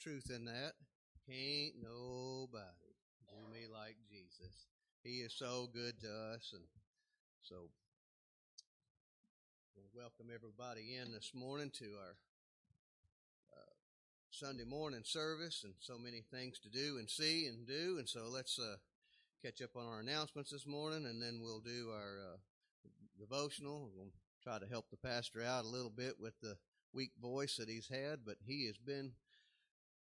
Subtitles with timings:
[0.00, 0.74] Truth in that.
[1.26, 2.94] Can't nobody
[3.26, 4.68] do me like Jesus.
[5.02, 6.52] He is so good to us.
[6.54, 6.62] And
[7.42, 7.56] so,
[9.74, 12.14] we'll welcome everybody in this morning to our
[13.52, 13.74] uh,
[14.30, 17.96] Sunday morning service and so many things to do and see and do.
[17.98, 18.76] And so, let's uh,
[19.44, 22.36] catch up on our announcements this morning and then we'll do our uh,
[23.18, 23.90] devotional.
[23.96, 24.12] We'll
[24.44, 26.56] try to help the pastor out a little bit with the
[26.92, 29.10] weak voice that he's had, but he has been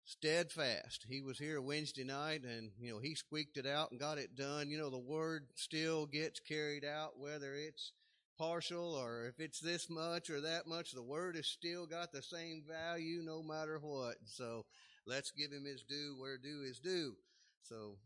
[0.05, 1.05] steadfast.
[1.09, 4.35] He was here Wednesday night and, you know, he squeaked it out and got it
[4.35, 4.69] done.
[4.69, 7.91] You know, the word still gets carried out, whether it's
[8.37, 12.21] partial or if it's this much or that much, the word has still got the
[12.21, 14.15] same value no matter what.
[14.25, 14.65] So
[15.07, 17.15] let's give him his due where due is due.
[17.61, 17.97] So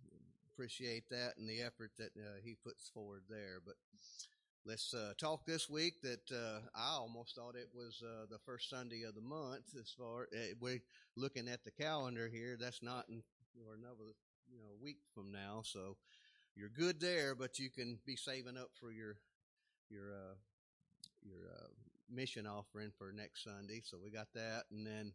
[0.54, 3.60] appreciate that and the effort that uh, he puts forward there.
[3.66, 3.76] But
[4.66, 8.70] let's uh, talk this week that uh, I almost thought it was uh, the first
[8.70, 9.76] Sunday of the month.
[9.80, 10.82] As far uh, we're
[11.16, 13.24] looking at the calendar here, that's not in,
[13.66, 14.14] or another
[14.52, 15.62] you know week from now.
[15.64, 15.98] So
[16.56, 19.18] you're good there, but you can be saving up for your
[19.90, 20.36] your uh,
[21.24, 21.68] your uh,
[22.10, 23.82] mission offering for next Sunday.
[23.84, 25.14] So we got that, and then.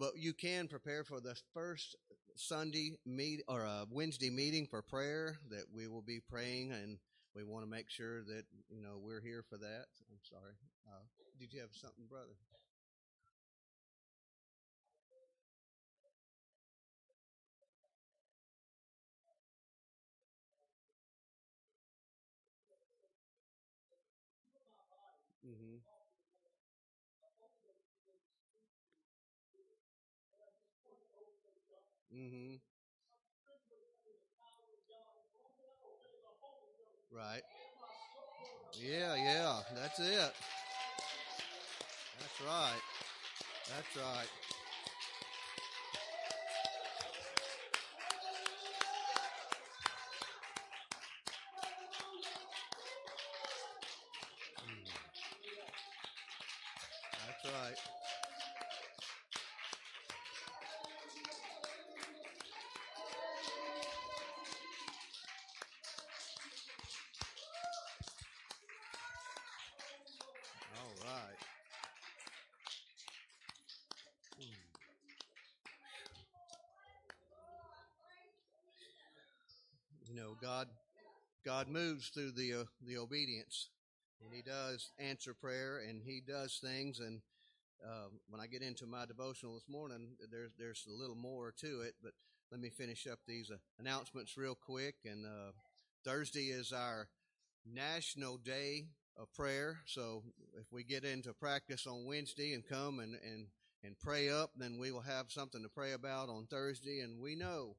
[0.00, 1.96] But you can prepare for the first
[2.36, 6.98] Sunday meet or a Wednesday meeting for prayer that we will be praying and
[7.34, 9.86] we want to make sure that you know we're here for that.
[10.10, 10.54] I'm sorry.
[10.86, 11.04] Uh,
[11.38, 12.34] did you have something, brother?
[25.46, 25.78] Mm-hmm.
[32.14, 32.56] Mm-hmm.
[37.10, 37.42] Right.
[38.80, 40.32] Yeah, yeah, that's it.
[42.18, 42.82] That's right.
[43.68, 44.28] That's right.
[54.58, 55.08] Mm.
[57.26, 57.78] That's right.
[70.78, 71.38] All right.
[74.40, 74.54] Mm.
[80.08, 80.68] You know, God,
[81.68, 83.68] Moves through the uh, the obedience,
[84.22, 87.00] and He does answer prayer, and He does things.
[87.00, 87.20] And
[87.84, 91.80] uh, when I get into my devotional this morning, there's there's a little more to
[91.82, 91.94] it.
[92.02, 92.12] But
[92.50, 94.96] let me finish up these uh, announcements real quick.
[95.04, 95.52] And uh,
[96.04, 97.08] Thursday is our
[97.66, 98.86] National Day
[99.16, 99.80] of Prayer.
[99.86, 100.22] So
[100.58, 103.46] if we get into practice on Wednesday and come and and
[103.84, 107.00] and pray up, then we will have something to pray about on Thursday.
[107.00, 107.76] And we know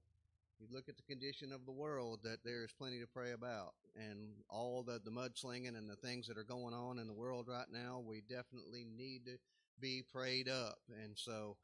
[0.60, 3.74] you look at the condition of the world that there is plenty to pray about
[3.96, 7.48] and all the, the mudslinging and the things that are going on in the world
[7.48, 9.38] right now we definitely need to
[9.80, 10.80] be prayed up.
[11.04, 11.56] And so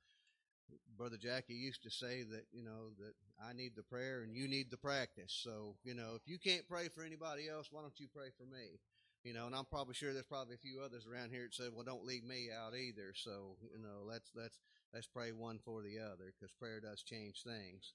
[0.98, 3.14] brother jackie used to say that you know that
[3.48, 5.38] i need the prayer and you need the practice.
[5.44, 8.46] So you know if you can't pray for anybody else why don't you pray for
[8.46, 8.80] me?
[9.24, 11.72] You know and i'm probably sure there's probably a few others around here that said
[11.74, 13.12] well don't leave me out either.
[13.14, 14.58] So you know let's let's
[14.94, 17.94] let's pray one for the other because prayer does change things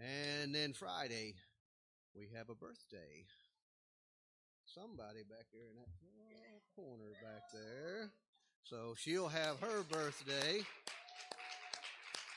[0.00, 1.34] and then Friday,
[2.14, 3.24] we have a birthday.
[4.66, 5.88] Somebody back there in that
[6.74, 8.10] corner back there.
[8.64, 10.62] So she'll have her birthday.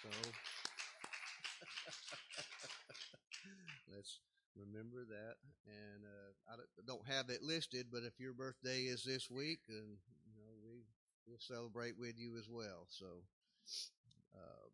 [0.04, 0.10] So
[3.96, 4.20] let's
[4.56, 5.36] remember that.
[5.66, 9.98] And uh, I don't have it listed, but if your birthday is this week, and
[10.26, 10.84] you know we
[11.28, 12.88] we'll celebrate with you as well.
[12.90, 13.06] So.
[14.36, 14.68] Uh,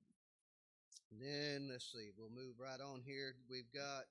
[1.12, 3.36] and then let's see, we'll move right on here.
[3.52, 4.08] We've got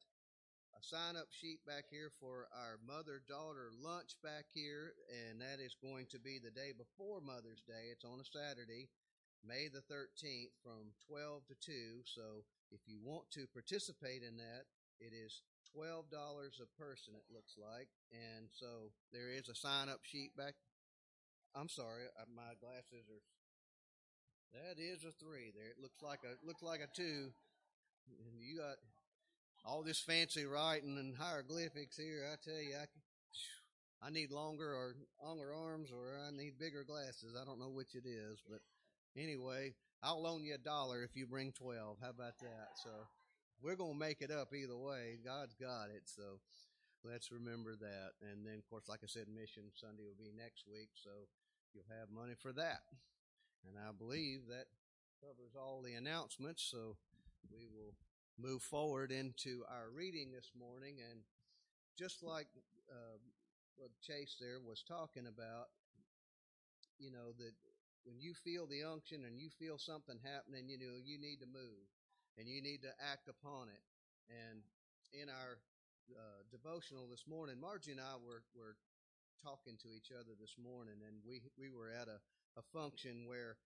[0.76, 5.64] a sign up sheet back here for our mother daughter lunch back here, and that
[5.64, 7.88] is going to be the day before Mother's Day.
[7.88, 8.92] It's on a Saturday,
[9.40, 12.04] May the 13th from 12 to 2.
[12.04, 14.68] So if you want to participate in that,
[15.00, 15.40] it is
[15.72, 17.88] $12 a person, it looks like.
[18.12, 20.52] And so there is a sign up sheet back.
[21.56, 23.24] I'm sorry, uh, my glasses are
[24.52, 25.70] that is a three there.
[25.70, 27.32] It looks like a looks like a two.
[28.10, 28.76] And you got
[29.64, 32.26] all this fancy writing and hieroglyphics here.
[32.26, 33.02] I tell you, I can,
[34.02, 37.36] I need longer or longer arms or I need bigger glasses.
[37.40, 38.60] I don't know which it is, but
[39.16, 41.98] anyway, I'll loan you a dollar if you bring twelve.
[42.00, 42.74] How about that?
[42.82, 42.90] So
[43.62, 45.18] we're gonna make it up either way.
[45.24, 46.02] God's got it.
[46.04, 46.40] So
[47.04, 48.12] let's remember that.
[48.24, 51.10] And then, of course, like I said, Mission Sunday will be next week, so
[51.74, 52.80] you'll have money for that.
[53.66, 54.66] And I believe that
[55.20, 56.96] covers all the announcements, so
[57.50, 57.94] we will
[58.38, 60.96] move forward into our reading this morning.
[61.10, 61.20] And
[61.98, 62.48] just like
[62.90, 63.18] uh,
[63.76, 65.68] what Chase there was talking about,
[66.98, 67.52] you know, that
[68.04, 71.46] when you feel the unction and you feel something happening, you know, you need to
[71.46, 71.84] move
[72.38, 73.84] and you need to act upon it.
[74.32, 74.64] And
[75.12, 75.60] in our
[76.16, 78.76] uh, devotional this morning, Margie and I were, were
[79.42, 82.20] talking to each other this morning, and we we were at a,
[82.56, 83.56] a function where,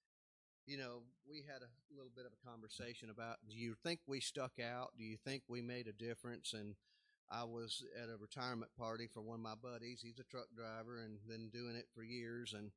[0.66, 4.20] you know, we had a little bit of a conversation about do you think we
[4.20, 4.92] stuck out?
[4.96, 6.52] Do you think we made a difference?
[6.52, 6.74] And
[7.30, 10.00] I was at a retirement party for one of my buddies.
[10.02, 12.70] He's a truck driver and been doing it for years, and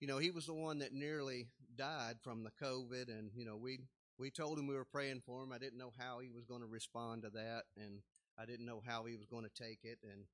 [0.00, 3.56] you know, he was the one that nearly died from the COVID, and you know,
[3.56, 3.80] we
[4.18, 5.52] we told him we were praying for him.
[5.52, 8.00] I didn't know how he was going to respond to that, and
[8.38, 10.24] I didn't know how he was going to take it, and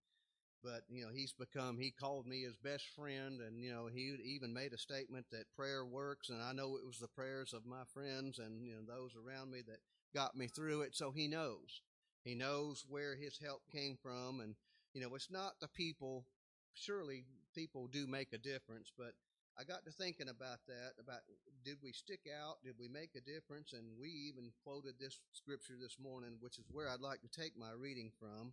[0.63, 4.15] but you know he's become he called me his best friend and you know he
[4.25, 7.67] even made a statement that prayer works and i know it was the prayers of
[7.67, 9.79] my friends and you know those around me that
[10.15, 10.95] got me through it.
[10.95, 11.83] So he knows.
[12.25, 14.55] He knows where his help came from and
[14.95, 16.27] you know it's not the people
[16.75, 19.13] surely people do make a difference but
[19.59, 21.21] i got to thinking about that about
[21.65, 23.73] did we stick out did we make a difference?
[23.73, 27.59] And we even quoted this scripture this morning which is where i'd like to take
[27.59, 28.53] my reading from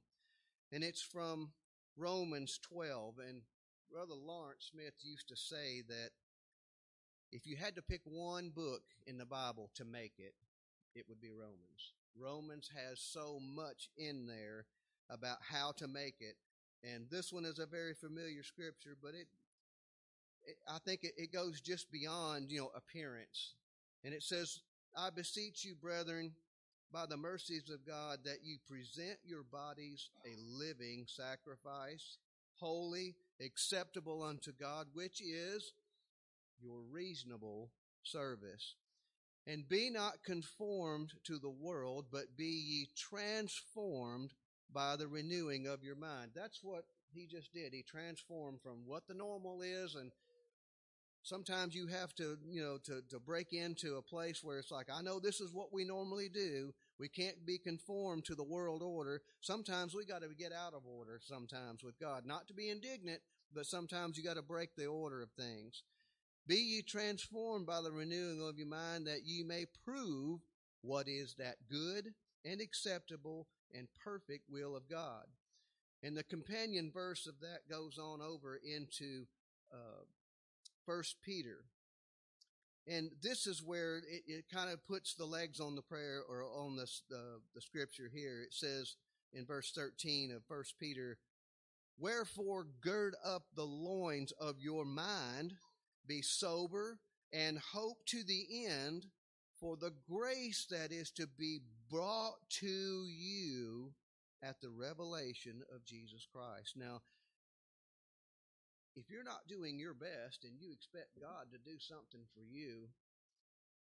[0.72, 1.50] and it's from
[1.98, 3.16] Romans 12.
[3.28, 3.42] And
[3.92, 6.10] Brother Lawrence Smith used to say that
[7.32, 10.34] if you had to pick one book in the Bible to make it,
[10.96, 11.94] it would be Romans.
[12.18, 14.66] Romans has so much in there
[15.10, 16.36] about how to make it.
[16.84, 19.28] And this one is a very familiar scripture, but it,
[20.68, 23.56] I think it goes just beyond, you know, appearance.
[24.04, 24.62] And it says,
[24.98, 26.32] I beseech you, brethren,
[26.92, 32.18] by the mercies of God that you present your bodies a living sacrifice,
[32.56, 35.74] holy, acceptable unto God, which is
[36.62, 37.72] your reasonable
[38.04, 38.76] service.
[39.48, 44.34] And be not conformed to the world, but be ye transformed
[44.72, 46.32] by the renewing of your mind.
[46.36, 47.74] That's what he just did.
[47.74, 50.12] He transformed from what the normal is and
[51.30, 54.88] sometimes you have to, you know, to, to break into a place where it's like,
[54.92, 56.74] I know this is what we normally do.
[57.00, 59.22] We can't be conformed to the world order.
[59.40, 62.26] Sometimes we got to get out of order sometimes with God.
[62.26, 63.22] Not to be indignant,
[63.54, 65.84] but sometimes you got to break the order of things.
[66.48, 70.40] Be ye transformed by the renewing of your mind that ye may prove
[70.82, 75.26] what is that good and acceptable and perfect will of God.
[76.02, 79.26] And the companion verse of that goes on over into
[79.72, 80.06] uh,
[80.90, 81.66] First Peter.
[82.88, 86.44] And this is where it, it kind of puts the legs on the prayer or
[86.44, 88.42] on the, the, the scripture here.
[88.42, 88.96] It says
[89.32, 91.20] in verse 13 of First Peter,
[92.00, 95.54] Wherefore gird up the loins of your mind,
[96.08, 96.98] be sober,
[97.32, 99.06] and hope to the end
[99.60, 101.60] for the grace that is to be
[101.92, 103.92] brought to you
[104.42, 106.74] at the revelation of Jesus Christ.
[106.76, 107.02] Now,
[108.96, 111.26] if you're not doing your best and you expect mm-hmm.
[111.26, 112.90] God to do something for you,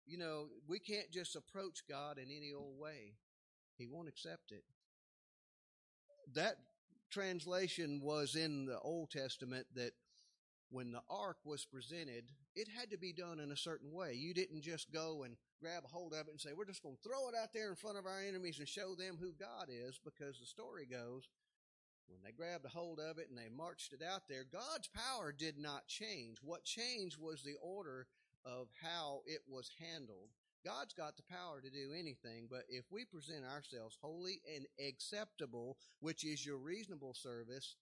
[0.07, 3.15] you know, we can't just approach God in any old way.
[3.77, 4.65] He won't accept it.
[6.35, 6.57] That
[7.11, 9.93] translation was in the Old Testament that
[10.71, 14.15] when the ark was presented, it had to be done in a certain way.
[14.15, 16.97] You didn't just go and grab a hold of it and say, we're just going
[16.97, 19.69] to throw it out there in front of our enemies and show them who God
[19.69, 21.29] is, because the story goes
[22.09, 25.33] when they grabbed a hold of it and they marched it out there, God's power
[25.33, 26.39] did not change.
[26.43, 28.07] What changed was the order
[28.45, 30.29] of how it was handled.
[30.65, 35.77] God's got the power to do anything, but if we present ourselves holy and acceptable,
[36.01, 37.77] which is your reasonable service,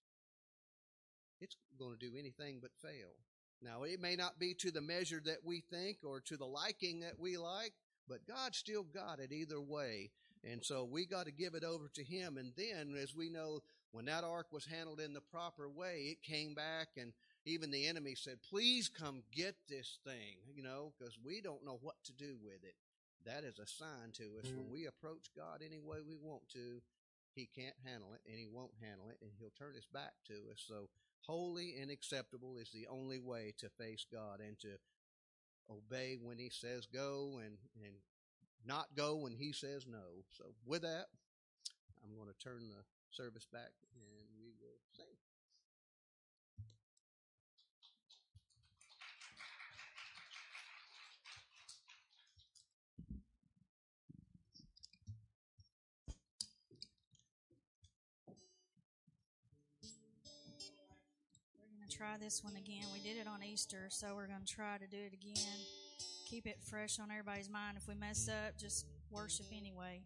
[1.41, 3.15] it's going to do anything but fail.
[3.63, 7.01] Now, it may not be to the measure that we think or to the liking
[7.01, 7.73] that we like,
[8.09, 10.11] but God still got it either way.
[10.45, 12.37] And so we got to give it over to Him.
[12.37, 13.61] And then, as we know,
[13.93, 17.13] when that ark was handled in the proper way, it came back and
[17.45, 21.79] even the enemy said, please come get this thing, you know, because we don't know
[21.83, 22.75] what to do with it.
[23.27, 24.73] That is a sign to us when mm-hmm.
[24.73, 26.81] we approach God any way we want to,
[27.35, 30.35] he can't handle it and he won't handle it and he'll turn his back to
[30.51, 30.65] us.
[30.67, 30.89] So
[31.21, 34.79] holy and acceptable is the only way to face God and to
[35.71, 37.95] obey when he says go and, and
[38.65, 40.25] not go when he says no.
[40.31, 41.07] So with that,
[42.03, 45.07] I'm going to turn the service back and we will sing.
[62.03, 62.85] try this one again.
[62.93, 65.59] We did it on Easter, so we're going to try to do it again.
[66.29, 67.77] Keep it fresh on everybody's mind.
[67.77, 70.01] If we mess up, just worship anyway.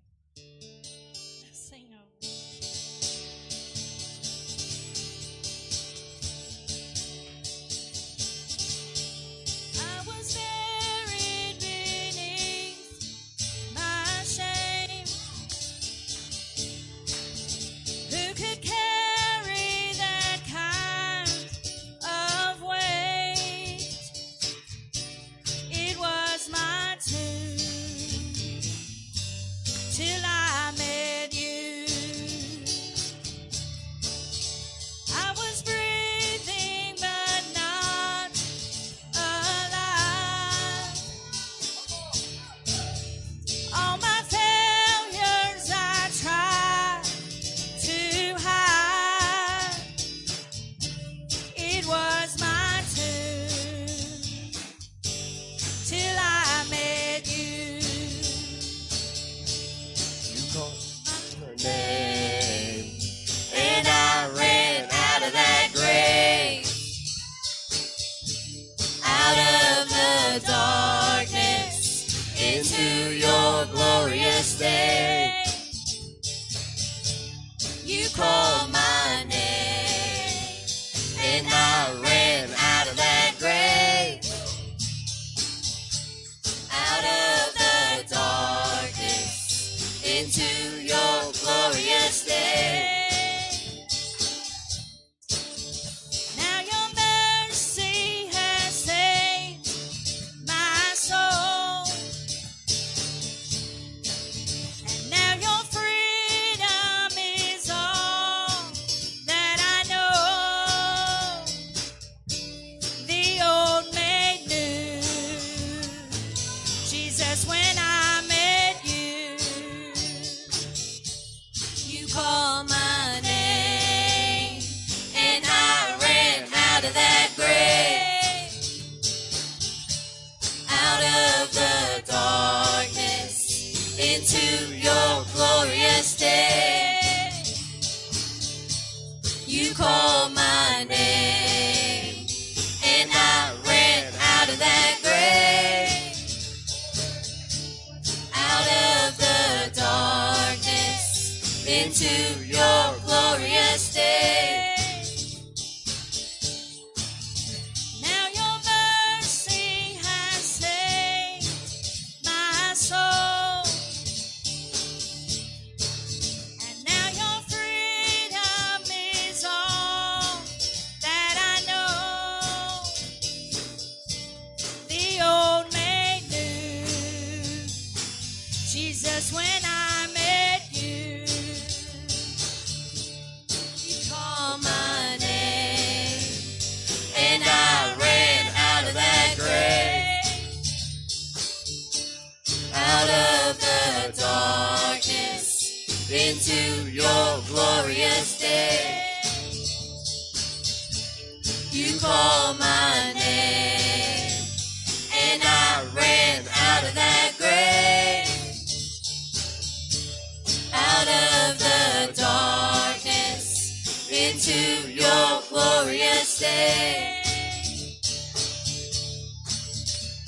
[214.36, 217.22] into your glorious day.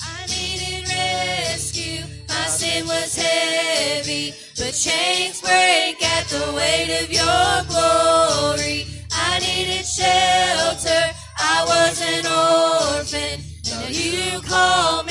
[0.00, 7.64] I needed rescue, my sin was heavy, but chains break at the weight of your
[7.68, 8.86] glory.
[9.12, 11.04] I needed shelter,
[11.36, 15.07] I was an orphan, now you call me.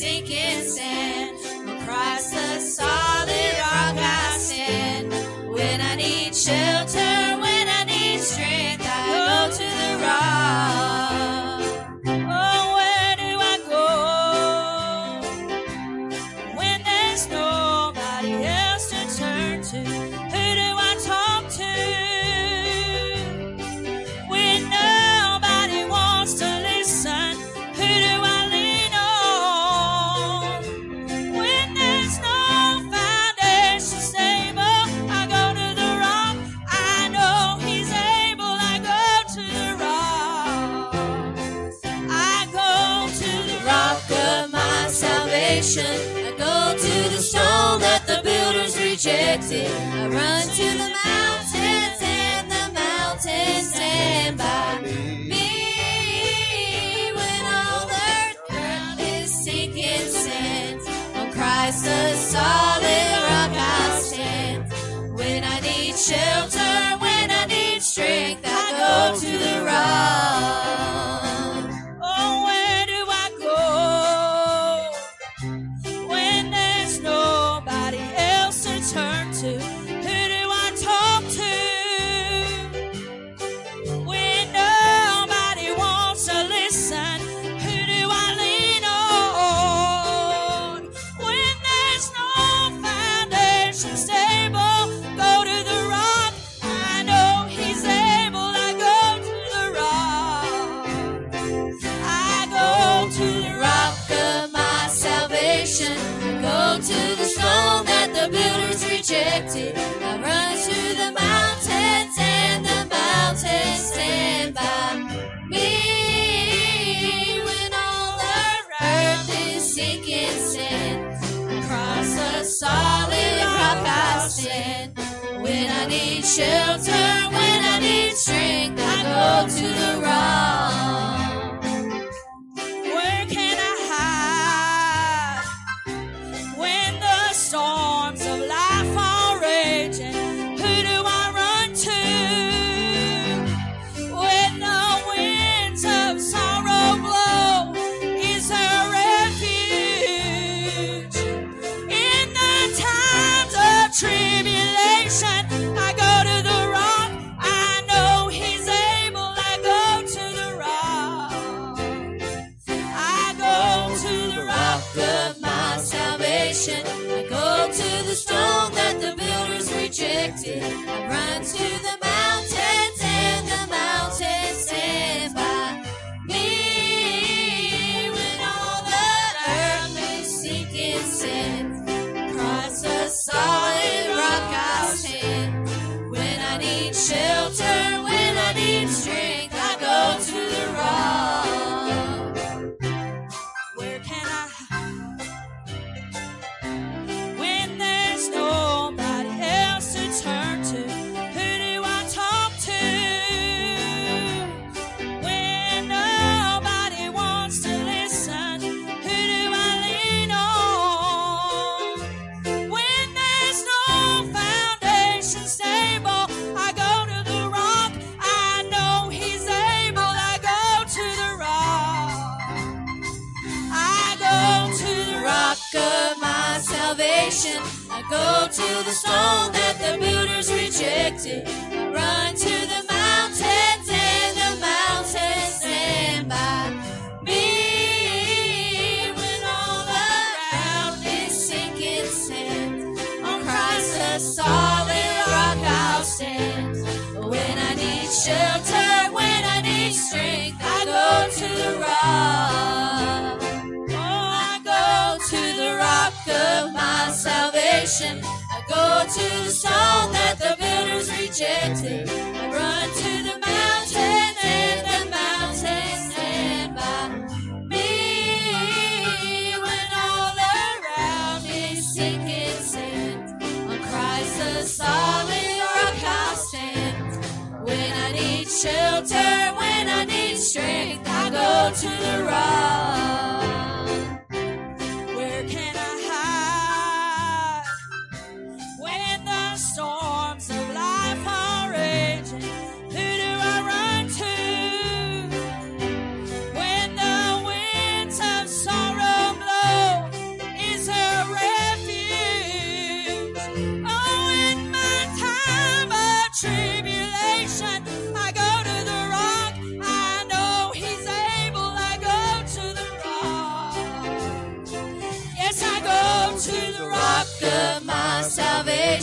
[0.00, 0.49] Sinking sand.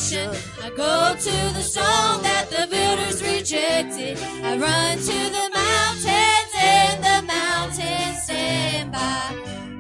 [0.10, 4.18] I go to the stone that the builders rejected.
[4.42, 9.36] I run to the mountains and the mountains stand by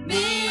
[0.05, 0.49] me.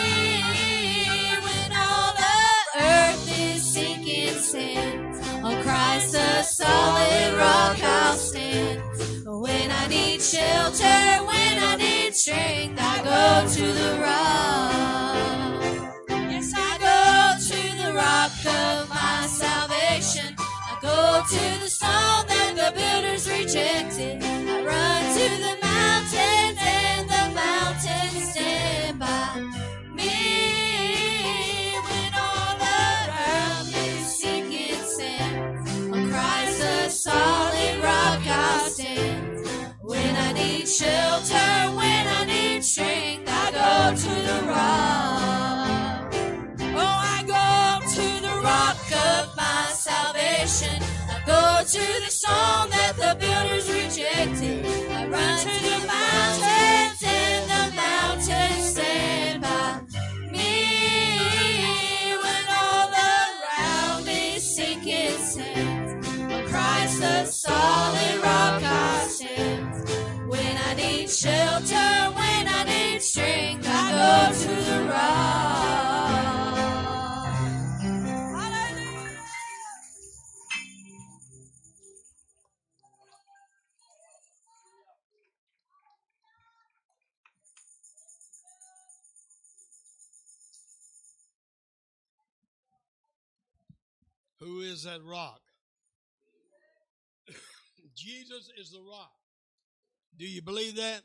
[1.45, 8.81] When all the earth is sinking sand, on Christ the solid rock I'll stand.
[9.27, 15.46] When I need shelter, when I need strength, I go to the rock.
[18.47, 20.35] Of my salvation.
[20.39, 24.23] I go to the stone that the builders rejected.
[24.23, 29.41] I run to the mountains and the mountains stand by
[29.95, 30.15] me.
[31.87, 39.47] When all around is sinking sand, on Christ the solid rock I stand.
[39.81, 45.26] When I need shelter, when I need strength, I go to the rock.
[48.91, 50.83] Rock of my salvation.
[51.09, 54.67] I go to the stone that the builders rejected.
[54.91, 59.81] I run to the mountains and the mountains stand by
[60.31, 62.15] me.
[62.23, 70.29] When all around is sinking sand, on Christ the solid rock I stand.
[70.29, 76.36] When I need shelter, when I need strength, I go to the rock.
[94.67, 95.41] Is that rock?
[97.97, 99.13] Jesus is the rock.
[100.19, 101.03] Do you believe that?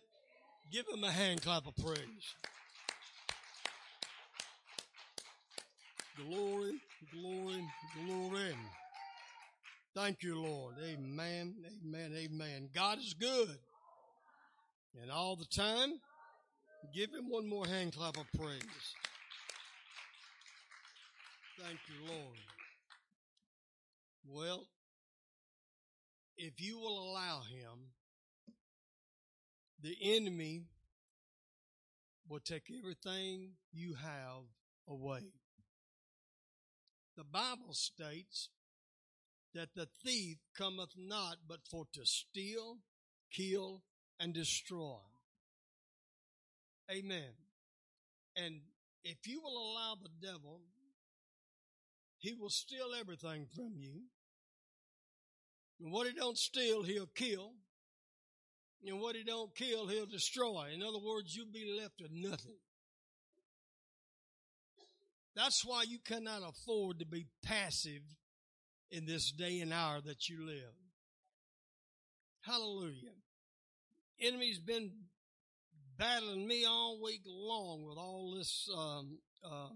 [0.71, 2.35] Give him a hand clap of praise.
[6.17, 6.73] Glory,
[7.13, 7.63] glory,
[8.05, 8.55] glory.
[9.95, 10.75] Thank you, Lord.
[10.83, 12.69] Amen, amen, amen.
[12.73, 13.57] God is good.
[15.01, 15.93] And all the time,
[16.93, 18.61] give him one more hand clap of praise.
[21.59, 22.37] Thank you, Lord.
[24.25, 24.67] Well,
[26.37, 27.91] if you will allow him,
[29.81, 30.63] the enemy
[32.27, 34.43] will take everything you have
[34.87, 35.23] away.
[37.17, 38.49] The Bible states
[39.53, 42.77] that the thief cometh not but for to steal,
[43.35, 43.83] kill,
[44.19, 44.99] and destroy.
[46.89, 47.33] Amen.
[48.35, 48.61] And
[49.03, 50.61] if you will allow the devil,
[52.21, 54.03] he will steal everything from you.
[55.81, 57.53] And what he don't steal, he'll kill.
[58.85, 60.69] And what he don't kill, he'll destroy.
[60.73, 62.59] In other words, you'll be left with nothing.
[65.35, 68.03] That's why you cannot afford to be passive
[68.91, 70.75] in this day and hour that you live.
[72.41, 73.15] Hallelujah.
[74.19, 74.91] Enemy's been
[75.97, 79.69] battling me all week long with all this um, uh,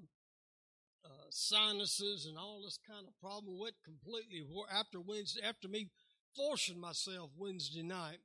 [1.35, 3.59] sinuses and all this kind of problem.
[3.59, 5.89] Went completely after Wednesday, after me
[6.35, 8.19] forcing myself Wednesday night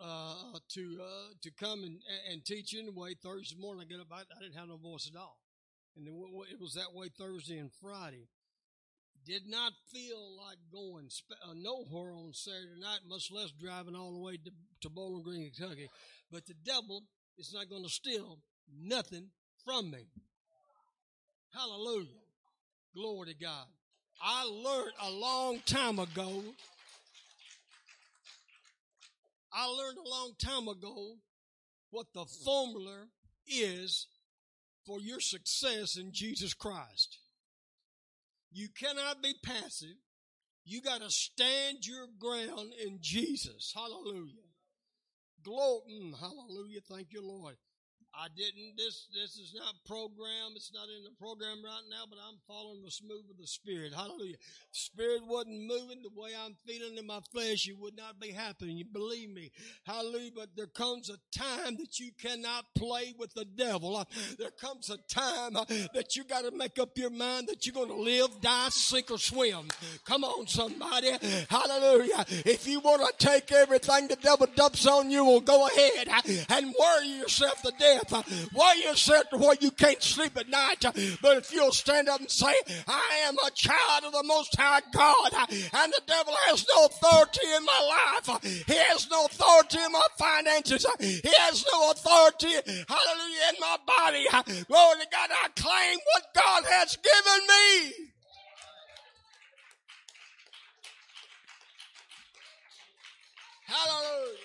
[0.00, 3.14] uh, to uh, to come and, and teach anyway.
[3.22, 5.38] Thursday morning, I get up, I, I didn't have no voice at all,
[5.96, 6.14] and then
[6.50, 8.28] it was that way Thursday and Friday.
[9.26, 14.12] Did not feel like going sp- uh, nowhere on Saturday night, much less driving all
[14.12, 14.50] the way to,
[14.82, 15.88] to Bowling Green, Kentucky.
[16.30, 17.04] But the devil
[17.38, 19.28] is not going to steal nothing
[19.64, 20.08] from me.
[21.54, 22.08] Hallelujah.
[22.94, 23.66] Glory to God.
[24.20, 26.42] I learned a long time ago.
[29.52, 31.14] I learned a long time ago
[31.90, 33.04] what the formula
[33.46, 34.08] is
[34.84, 37.18] for your success in Jesus Christ.
[38.52, 39.96] You cannot be passive.
[40.64, 43.72] You got to stand your ground in Jesus.
[43.74, 44.48] Hallelujah.
[45.42, 45.82] Glory.
[45.92, 46.80] Mm, hallelujah.
[46.88, 47.56] Thank you, Lord.
[48.16, 48.76] I didn't.
[48.76, 50.54] This this is not program.
[50.54, 53.92] It's not in the program right now, but I'm following the smooth of the Spirit.
[53.92, 54.36] Hallelujah.
[54.70, 57.68] Spirit wasn't moving the way I'm feeling in my flesh.
[57.68, 58.76] It would not be happening.
[58.76, 59.50] You believe me.
[59.84, 60.30] Hallelujah.
[60.36, 63.96] But there comes a time that you cannot play with the devil.
[63.96, 64.04] Uh,
[64.38, 67.74] there comes a time uh, that you got to make up your mind that you're
[67.74, 69.68] going to live, die, sink, or swim.
[70.04, 71.10] Come on, somebody.
[71.50, 72.24] Hallelujah.
[72.46, 76.22] If you want to take everything the devil dumps on you, well, go ahead uh,
[76.50, 78.48] and worry yourself to death death.
[78.52, 80.84] Why you sit to where you can't sleep at night,
[81.20, 82.54] but if you'll stand up and say,
[82.86, 87.46] I am a child of the Most High God, and the devil has no authority
[87.56, 88.42] in my life.
[88.66, 90.86] He has no authority in my finances.
[90.98, 92.54] He has no authority,
[92.88, 94.26] hallelujah, in my body.
[94.66, 98.10] Glory to God, I claim what God has given me.
[103.66, 104.38] Hallelujah.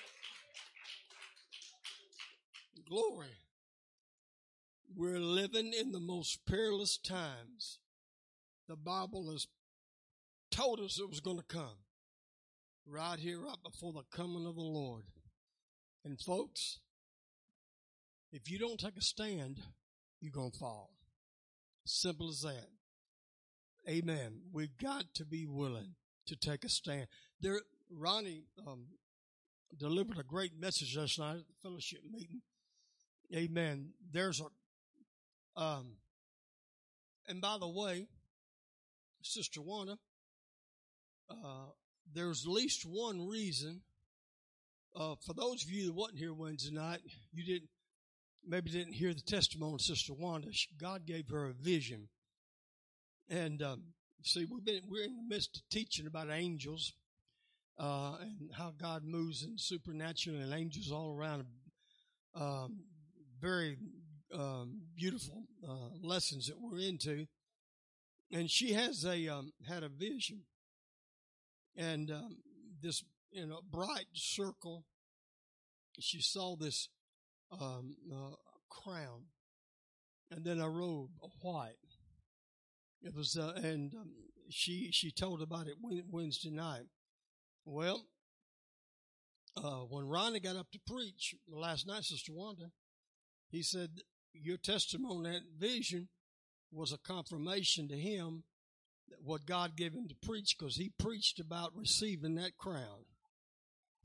[2.87, 3.27] Glory.
[4.99, 7.79] We're living in the most perilous times.
[8.67, 9.47] The Bible has
[10.51, 11.77] told us it was going to come.
[12.85, 15.03] Right here, right before the coming of the Lord.
[16.03, 16.79] And folks,
[18.33, 19.61] if you don't take a stand,
[20.19, 20.89] you're going to fall.
[21.85, 22.67] Simple as that.
[23.89, 24.41] Amen.
[24.51, 25.95] We've got to be willing
[26.27, 27.07] to take a stand.
[27.39, 28.87] There, Ronnie um,
[29.77, 32.41] delivered a great message last night at the fellowship meeting.
[33.33, 33.91] Amen.
[34.11, 34.47] There's a,
[35.55, 35.97] um,
[37.27, 38.07] and by the way,
[39.21, 39.97] Sister Wanda,
[41.29, 41.67] uh,
[42.13, 43.81] there's at least one reason.
[44.95, 47.69] Uh, for those of you that wasn't here Wednesday night, you didn't,
[48.47, 50.47] maybe didn't hear the testimony of Sister Wanda.
[50.81, 52.09] God gave her a vision.
[53.29, 53.83] And, um,
[54.23, 56.93] see, we've been, we're in the midst of teaching about angels,
[57.77, 61.45] uh, and how God moves in supernatural and angels all around.
[62.33, 62.79] Um,
[63.39, 63.77] very,
[64.33, 67.25] um, beautiful, uh, lessons that we're into.
[68.31, 70.43] And she has a, um, had a vision
[71.79, 72.37] and um,
[72.81, 74.85] this you know bright circle.
[75.99, 76.89] She saw this
[77.51, 78.35] um, uh,
[78.69, 79.25] crown,
[80.29, 81.75] and then a robe of white.
[83.01, 84.11] It was, uh, and um,
[84.49, 86.87] she she told about it Wednesday night.
[87.65, 88.05] Well,
[89.57, 92.71] uh, when Ronnie got up to preach last night, Sister Wanda,
[93.49, 94.01] he said
[94.33, 96.09] your testimony, that vision,
[96.71, 98.43] was a confirmation to him
[99.09, 103.05] that what God gave him to preach because he preached about receiving that crown.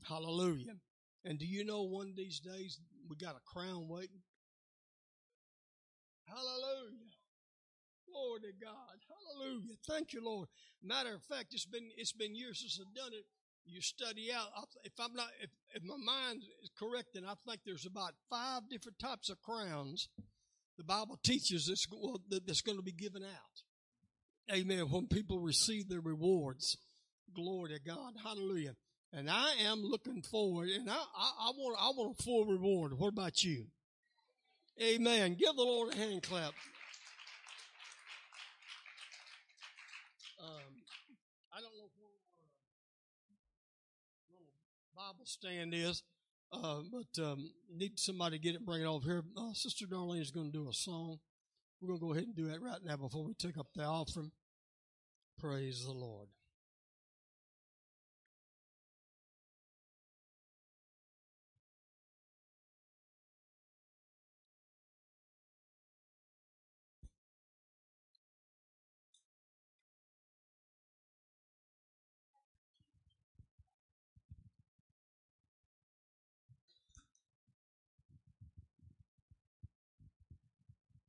[0.07, 0.77] Hallelujah.
[1.23, 4.21] And do you know one of these days we got a crown waiting?
[6.25, 7.13] Hallelujah.
[8.09, 8.97] Glory to God.
[9.09, 9.75] Hallelujah.
[9.87, 10.47] Thank you, Lord.
[10.83, 13.25] Matter of fact, it's been it's been years since I've done it.
[13.65, 14.47] You study out.
[14.83, 18.69] If I'm not, if, if my mind is correct, then I think there's about five
[18.69, 20.07] different types of crowns
[20.77, 24.53] the Bible teaches that's, well, that's going to be given out.
[24.53, 24.85] Amen.
[24.89, 26.77] When people receive their rewards.
[27.33, 28.13] Glory to God.
[28.23, 28.75] Hallelujah.
[29.13, 32.93] And I am looking forward and I, I, I want, I want a full reward.
[32.97, 33.67] What about you?
[34.81, 35.37] Amen.
[35.39, 36.51] Give the Lord a hand clap.
[40.43, 40.83] Um,
[41.53, 42.11] I don't know where
[44.97, 46.03] our Bible stand is,
[46.51, 49.23] uh, but um, need somebody to get it, bring it over here.
[49.37, 51.19] Uh, Sister Darlene is going to do a song.
[51.81, 53.83] We're going to go ahead and do that right now before we take up the
[53.83, 54.31] offering.
[55.39, 56.29] Praise the Lord.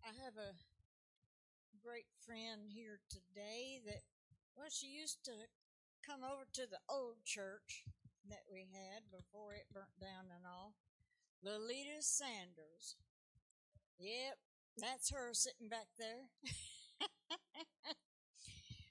[0.06, 0.54] I have a
[1.82, 4.06] great friend here today that,
[4.54, 5.34] well, she used to
[6.06, 7.82] come over to the old church
[8.30, 10.78] that we had before it burnt down and all.
[11.42, 12.94] Lolita Sanders.
[13.98, 14.38] Yep,
[14.78, 16.30] that's her sitting back there.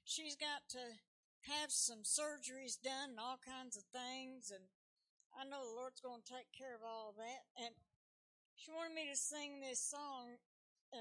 [0.04, 1.00] She's got to
[1.48, 4.68] have some surgeries done and all kinds of things, and
[5.32, 7.48] I know the Lord's going to take care of all that.
[7.56, 7.72] And
[8.60, 10.44] she wanted me to sing this song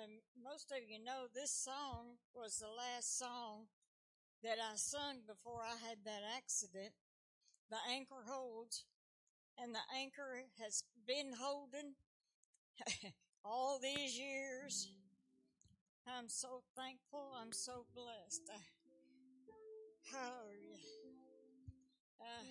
[0.02, 3.68] and most of you know this song was the last song
[4.42, 6.92] that I sung before I had that accident.
[7.70, 8.84] The anchor holds,
[9.58, 11.94] and the anchor has been holding
[13.44, 14.90] all these years.
[16.06, 17.32] I'm so thankful.
[17.40, 18.50] I'm so blessed.
[20.12, 20.82] Hallelujah.
[22.20, 22.44] Uh,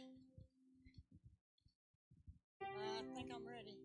[2.62, 3.78] I think I'm ready.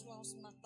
[0.00, 0.59] I just lost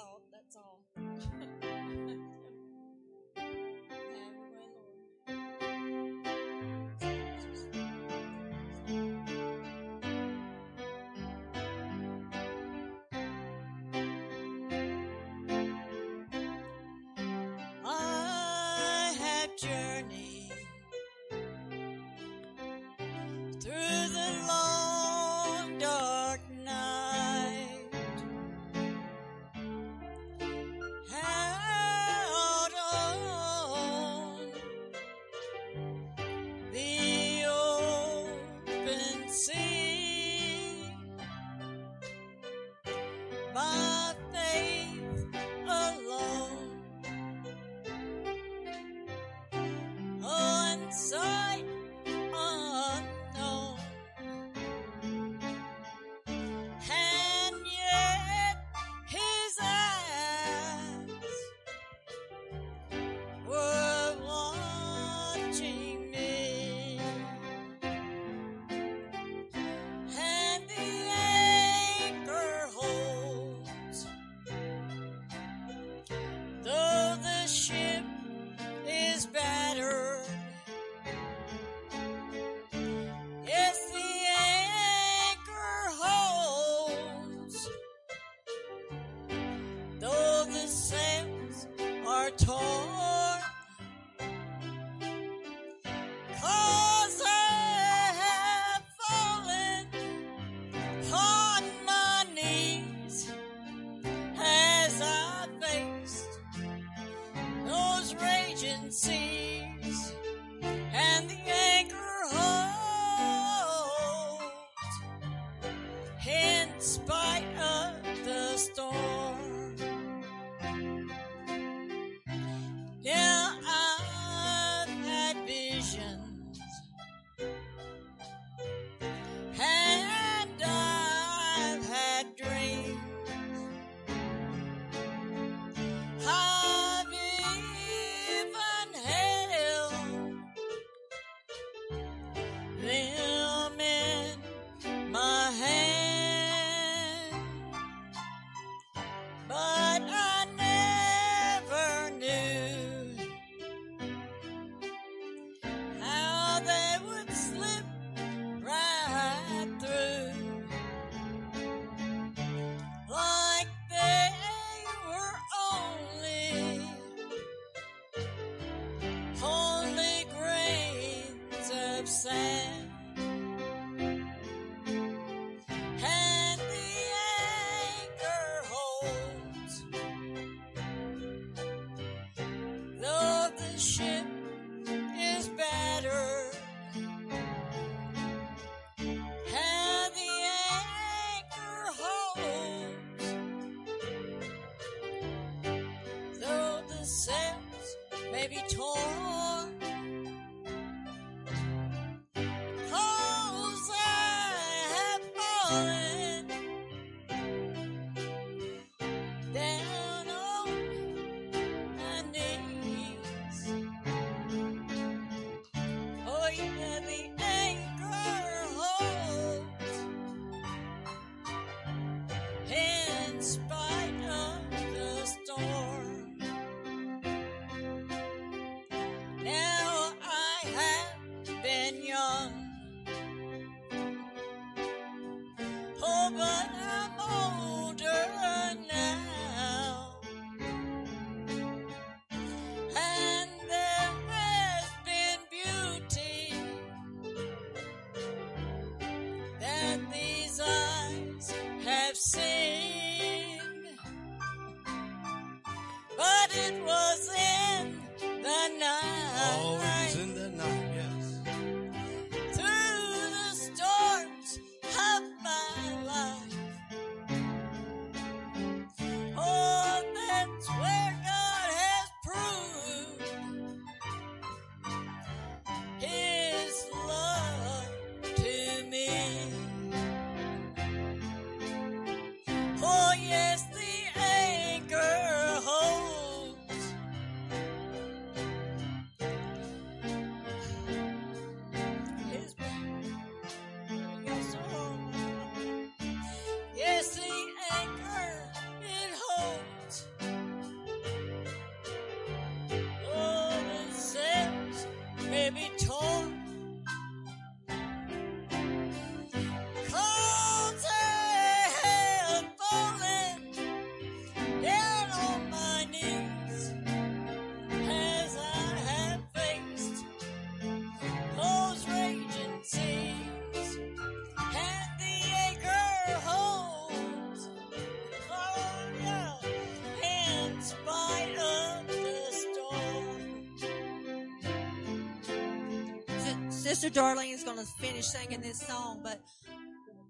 [336.85, 339.19] Sister Darlene is going to finish singing this song, but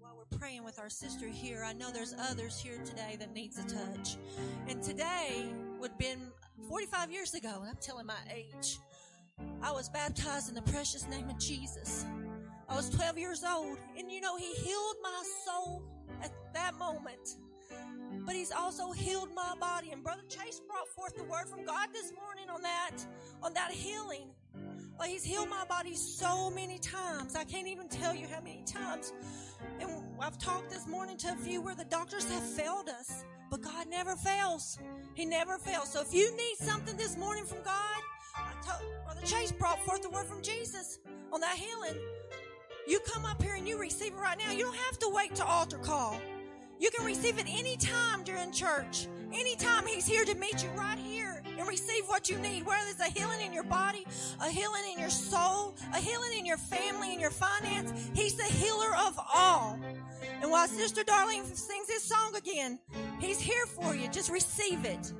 [0.01, 3.57] while we're praying with our sister here, I know there's others here today that needs
[3.57, 4.17] a touch.
[4.67, 5.45] And today
[5.79, 6.19] would have been
[6.67, 8.77] 45 years ago, and I'm telling my age.
[9.61, 12.05] I was baptized in the precious name of Jesus.
[12.67, 15.81] I was 12 years old, and you know, He healed my soul
[16.21, 17.37] at that moment.
[18.25, 19.91] But He's also healed my body.
[19.93, 22.97] And Brother Chase brought forth the word from God this morning on that,
[23.41, 24.31] on that healing.
[24.97, 27.35] Well, he's healed my body so many times.
[27.35, 29.11] I can't even tell you how many times.
[29.81, 29.89] And
[30.21, 33.87] I've talked this morning to a few where the doctors have failed us, but God
[33.89, 34.79] never fails.
[35.13, 35.91] He never fails.
[35.91, 38.01] So if you need something this morning from God,
[38.37, 40.99] I told Brother Chase brought forth the word from Jesus
[41.33, 41.99] on that healing.
[42.87, 44.51] You come up here and you receive it right now.
[44.51, 46.21] You don't have to wait to altar call.
[46.79, 49.07] You can receive it any time during church.
[49.33, 52.65] Anytime He's here to meet you right here and receive what you need.
[52.65, 54.05] Whether it's a healing in your body,
[54.41, 58.43] a healing in your soul, a healing in your family, in your finance, He's the
[58.43, 59.79] healer of all.
[60.41, 62.79] And while Sister Darlene sings this song again,
[63.19, 64.07] He's here for you.
[64.09, 65.13] Just receive it.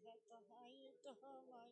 [0.00, 1.70] Fíjate, ay, esto, oh my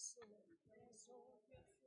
[0.00, 0.32] Yes, Lord.
[1.52, 1.79] Yes,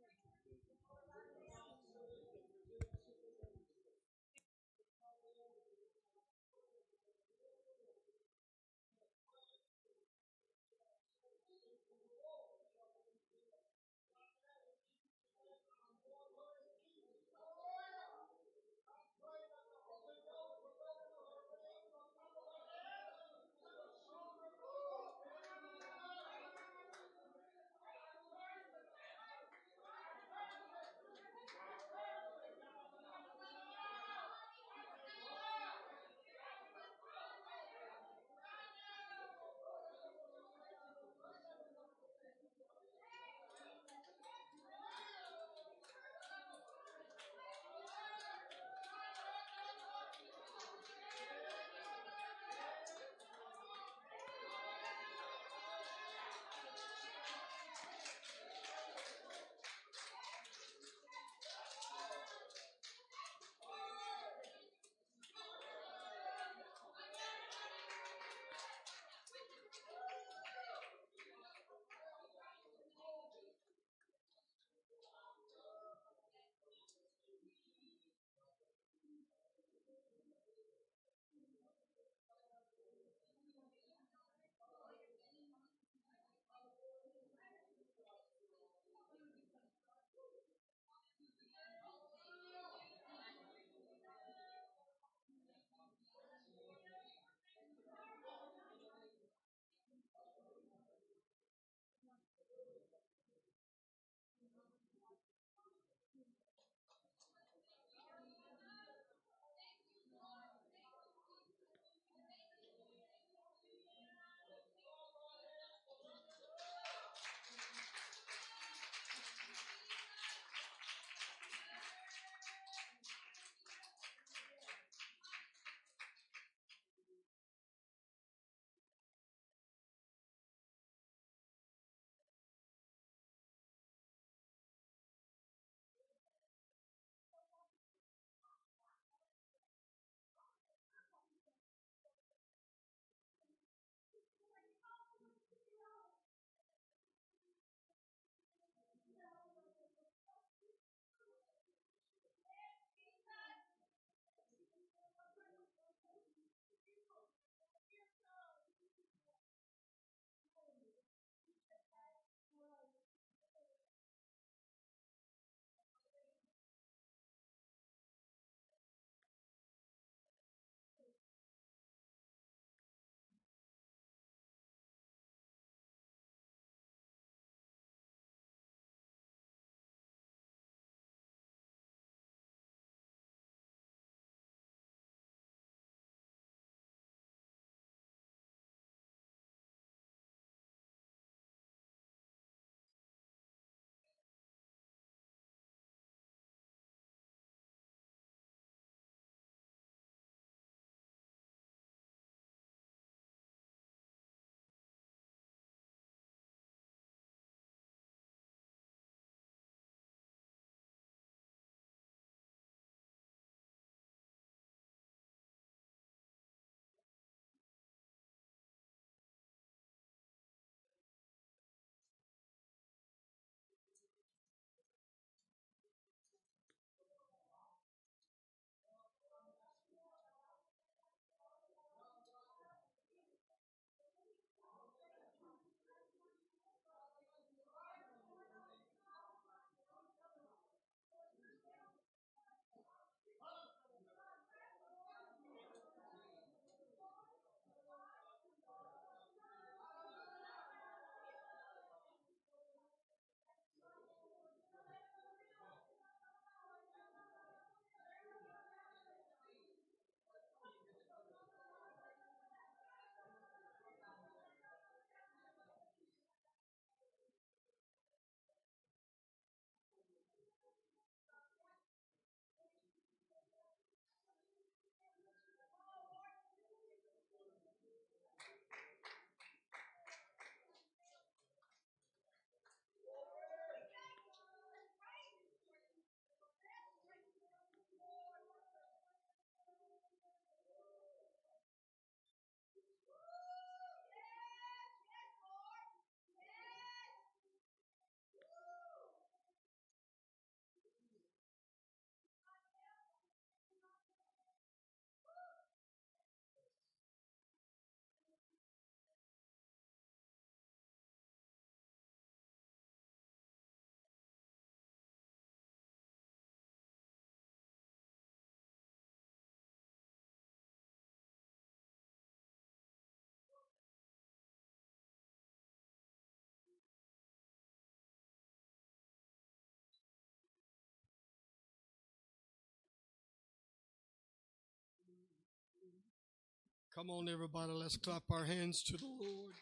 [336.95, 339.55] Come on, everybody, let's clap our hands to the Lord.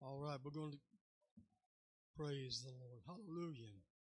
[0.00, 0.78] All right, we're going to
[2.16, 3.02] praise the Lord.
[3.06, 3.91] Hallelujah.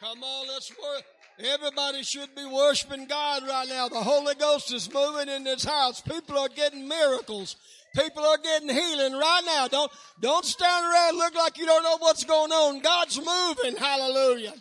[0.00, 1.04] Come on, let's work.
[1.38, 3.88] Everybody should be worshiping God right now.
[3.88, 6.02] The Holy Ghost is moving in this house.
[6.02, 7.56] People are getting miracles.
[7.94, 9.68] People are getting healing right now.
[9.68, 9.90] Don't,
[10.20, 12.80] don't stand around look like you don't know what's going on.
[12.80, 13.76] God's moving.
[13.76, 14.52] Hallelujah.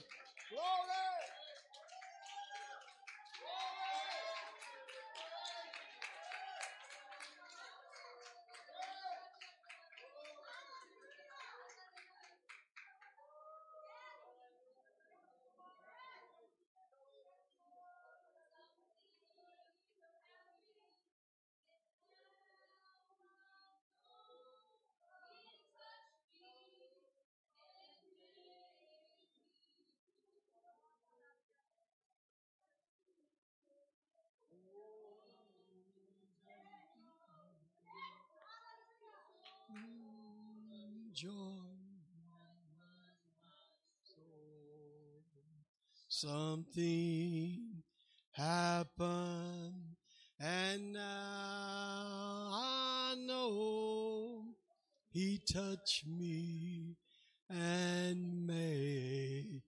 [41.16, 41.32] Joy.
[46.10, 47.84] Something
[48.32, 49.96] happened,
[50.40, 54.44] and now I know
[55.10, 56.98] He touched me
[57.50, 59.62] and made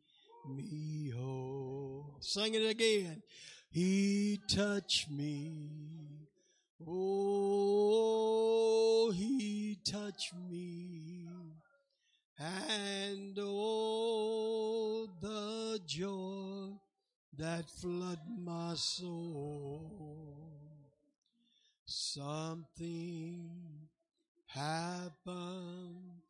[0.49, 2.17] me whole.
[2.19, 3.23] Sing it again.
[3.71, 6.27] He touched me.
[6.85, 11.16] Oh, he touched me.
[12.39, 16.77] And oh, the joy
[17.35, 20.47] that flood my soul.
[21.85, 23.49] Something
[24.45, 26.21] happened,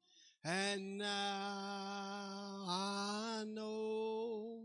[0.46, 1.06] and now
[2.68, 4.62] I know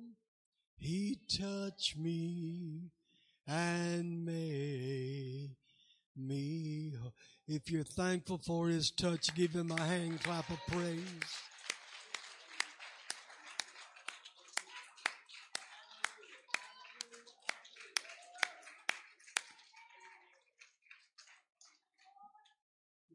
[0.76, 2.92] he touched me
[3.48, 5.56] and made
[6.16, 6.92] me.
[7.00, 7.12] whole.
[7.48, 11.00] If you're thankful for his touch, give him a hand clap of praise.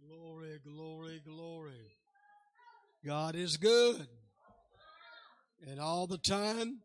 [0.05, 1.91] Glory, glory, glory.
[3.05, 4.07] God is good.
[5.65, 6.79] And all the time,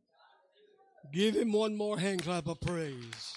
[1.12, 3.34] give him one more hand clap of praise.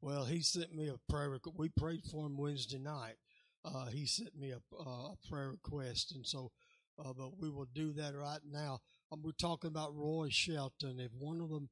[0.00, 1.30] Well, he sent me a prayer.
[1.38, 3.16] requ- We prayed for him Wednesday night.
[3.64, 6.50] Uh, he sent me a, uh, a prayer request, and so,
[6.98, 8.80] uh, but we will do that right now.
[9.12, 10.98] Um, we're talking about Roy Shelton.
[10.98, 11.68] If one of them,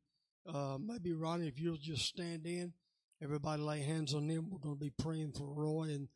[0.46, 2.74] uh, maybe Ronnie, if you'll just stand in,
[3.22, 4.50] everybody lay hands on him.
[4.50, 6.08] We're going to be praying for Roy and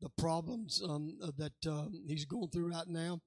[0.00, 3.20] the problems um, that um, he's going through right now.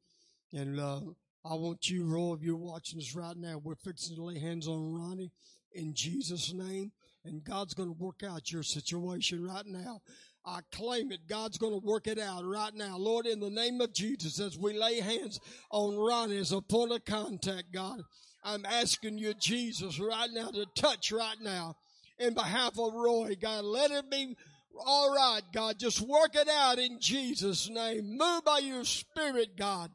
[0.53, 1.01] And uh,
[1.45, 4.67] I want you, Roy, if you're watching this right now, we're fixing to lay hands
[4.67, 5.31] on Ronnie
[5.73, 6.91] in Jesus' name.
[7.23, 10.01] And God's going to work out your situation right now.
[10.45, 11.27] I claim it.
[11.29, 12.97] God's going to work it out right now.
[12.97, 16.91] Lord, in the name of Jesus, as we lay hands on Ronnie as a point
[16.91, 18.01] of contact, God,
[18.43, 21.75] I'm asking you, Jesus, right now to touch right now
[22.17, 23.65] in behalf of Roy, God.
[23.65, 24.35] Let it be
[24.83, 25.77] all right, God.
[25.77, 28.17] Just work it out in Jesus' name.
[28.17, 29.91] Move by your spirit, God.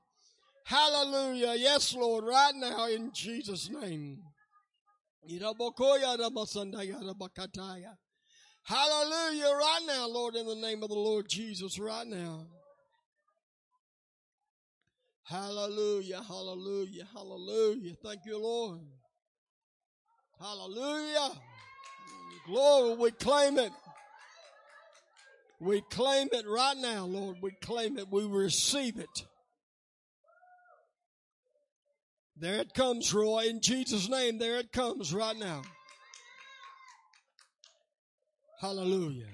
[0.65, 1.55] Hallelujah.
[1.57, 4.19] Yes, Lord, right now in Jesus' name.
[8.63, 12.47] Hallelujah, right now, Lord, in the name of the Lord Jesus, right now.
[15.25, 17.95] Hallelujah, hallelujah, hallelujah.
[18.03, 18.81] Thank you, Lord.
[20.41, 21.31] Hallelujah.
[22.47, 23.73] Glory, we claim it.
[25.59, 27.39] We claim it right now, Lord.
[27.41, 28.09] We claim it.
[28.11, 29.27] We receive it.
[32.39, 33.47] There it comes, Roy.
[33.49, 35.63] In Jesus' name, there it comes right now.
[38.61, 39.27] Hallelujah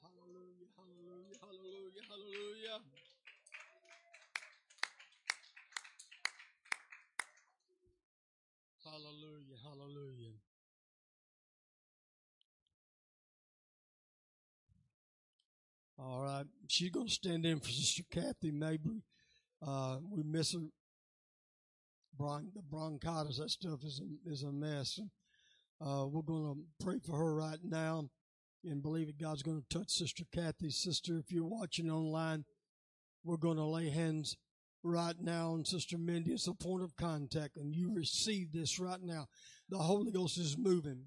[0.00, 2.80] hallelujah, hallelujah, hallelujah, hallelujah.
[8.84, 10.34] Hallelujah, hallelujah.
[16.02, 19.02] All right, she's going to stand in for Sister Kathy Mabry.
[19.60, 20.60] Uh, we miss her.
[22.16, 24.98] Bron- the bronchitis, that stuff is a, is a mess.
[25.78, 28.08] Uh, we're going to pray for her right now
[28.64, 30.70] and believe that God's going to touch Sister Kathy.
[30.70, 32.44] Sister, if you're watching online,
[33.22, 34.38] we're going to lay hands
[34.82, 36.32] right now on Sister Mindy.
[36.32, 39.26] It's a point of contact, and you receive this right now.
[39.68, 41.04] The Holy Ghost is moving.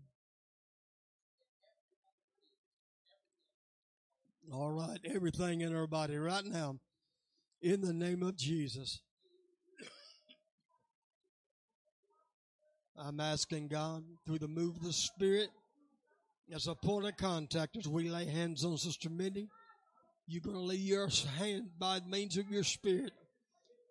[4.51, 6.75] All right, everything in her body right now,
[7.61, 8.99] in the name of Jesus.
[12.97, 15.49] I'm asking God through the move of the Spirit
[16.53, 19.47] as a point of contact as we lay hands on Sister Mindy.
[20.27, 23.13] You're going to lay your hand by means of your Spirit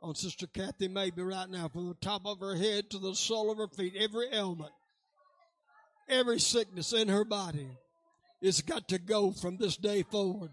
[0.03, 3.50] on Sister Kathy Mabry right now, from the top of her head to the sole
[3.50, 4.72] of her feet, every ailment,
[6.09, 7.68] every sickness in her body.
[8.43, 10.51] It's got to go from this day forward.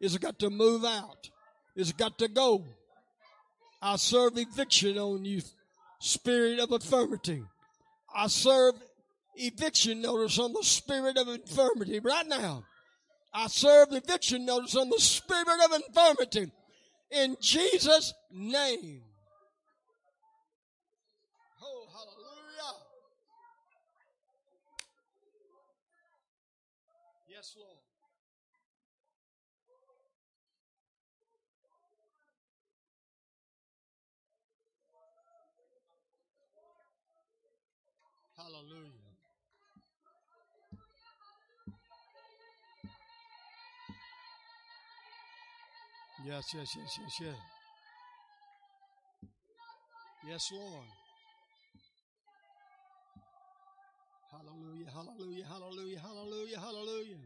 [0.00, 1.28] It's got to move out.
[1.76, 2.64] It's got to go.
[3.82, 5.42] I serve eviction on you,
[5.98, 7.42] spirit of infirmity.
[8.14, 8.74] I serve
[9.34, 12.64] eviction notice on the spirit of infirmity right now.
[13.34, 16.52] I serve eviction notice on the spirit of infirmity
[17.10, 19.02] in Jesus' name.
[21.62, 22.78] Oh, hallelujah.
[27.28, 27.78] Yes, Lord.
[38.62, 38.92] Hallelujah.
[46.24, 47.36] Yes, yes, yes, yes, yes.
[50.28, 50.86] Yes, Lord.
[54.30, 57.16] Hallelujah, hallelujah, hallelujah, hallelujah, hallelujah.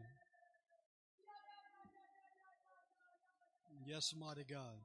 [3.85, 4.77] Yes, mighty God.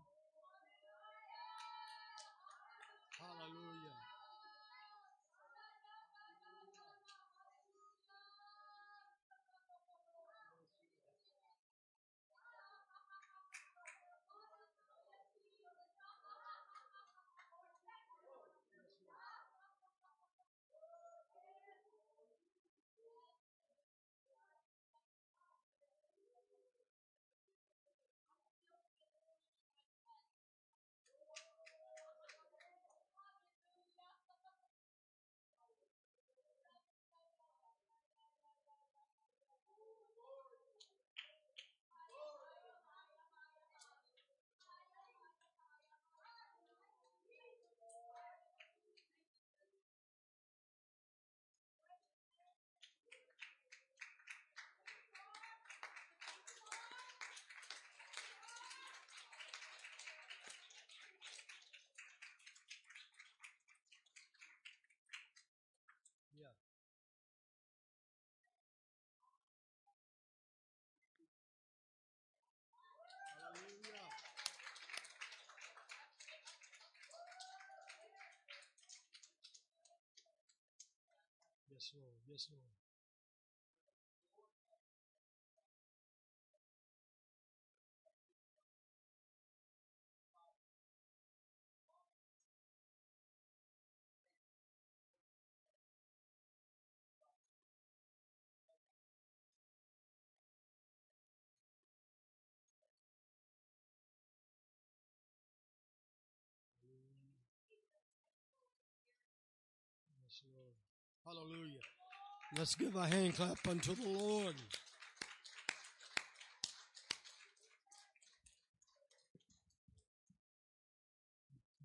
[3.18, 3.94] Hallelujah.
[66.38, 66.48] Yeah.
[81.70, 81.72] Hallelujah.
[81.83, 82.14] Yes, Lord.
[82.30, 82.62] Yes, Lord.
[110.57, 110.91] Lord.
[111.24, 111.78] Hallelujah.
[112.58, 114.54] Let's give a hand clap unto the Lord.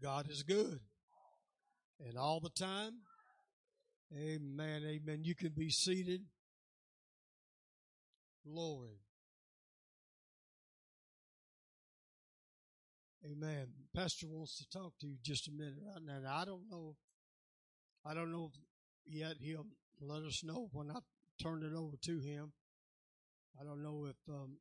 [0.01, 0.79] God is good.
[2.05, 2.93] And all the time.
[4.13, 4.83] Amen.
[4.85, 5.19] Amen.
[5.23, 6.21] You can be seated.
[8.45, 8.99] Glory.
[13.25, 13.67] Amen.
[13.93, 15.75] Pastor wants to talk to you just a minute
[16.05, 16.21] now.
[16.29, 16.95] I don't know.
[18.05, 18.51] I don't know
[19.10, 19.66] yet he'll
[20.01, 20.99] let us know when I
[21.41, 22.53] turn it over to him.
[23.60, 24.58] I don't know if um,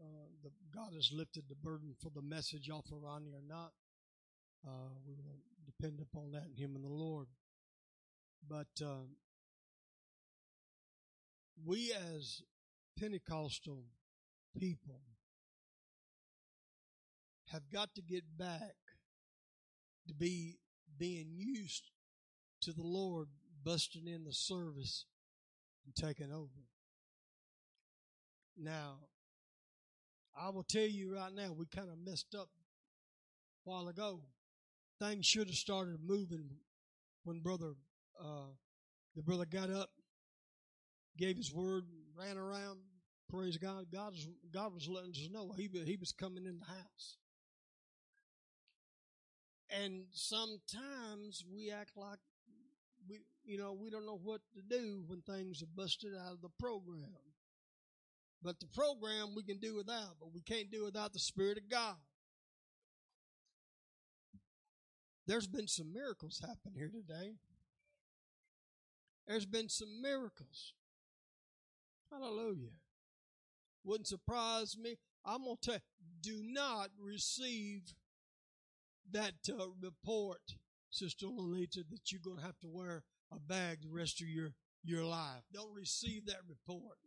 [0.00, 3.72] uh, the, God has lifted the burden for the message off of Ronnie or not.
[4.66, 7.26] Uh, we will depend upon that in him and the Lord.
[8.48, 9.16] But um,
[11.64, 12.42] we as
[12.98, 13.84] Pentecostal
[14.58, 15.00] people
[17.50, 18.74] have got to get back
[20.08, 20.58] to be
[20.98, 21.90] being used
[22.62, 23.28] to the Lord
[23.64, 25.06] busting in the service
[25.84, 26.68] and taking over.
[28.56, 28.98] Now,
[30.38, 32.48] I will tell you right now, we kind of messed up
[33.66, 34.20] a while ago.
[35.00, 36.48] Things should have started moving
[37.24, 37.74] when brother,
[38.20, 38.50] uh,
[39.16, 39.90] the brother got up,
[41.16, 41.84] gave his word,
[42.16, 42.78] ran around.
[43.28, 43.86] Praise God.
[43.92, 47.16] God was, God was letting us know he, he was coming in the house.
[49.70, 52.18] And sometimes we act like
[53.44, 56.50] you know, we don't know what to do when things are busted out of the
[56.60, 57.08] program.
[58.42, 61.68] But the program we can do without, but we can't do without the Spirit of
[61.68, 61.96] God.
[65.26, 67.34] There's been some miracles happen here today.
[69.28, 70.72] There's been some miracles.
[72.10, 72.74] Hallelujah.
[73.84, 74.98] Wouldn't surprise me.
[75.24, 75.80] I'm going to tell you,
[76.20, 77.94] do not receive
[79.12, 80.40] that uh, report,
[80.90, 83.04] Sister Lolita, that you're going to have to wear
[83.34, 84.52] a bag the rest of your,
[84.84, 85.42] your life.
[85.52, 86.98] Don't receive that report.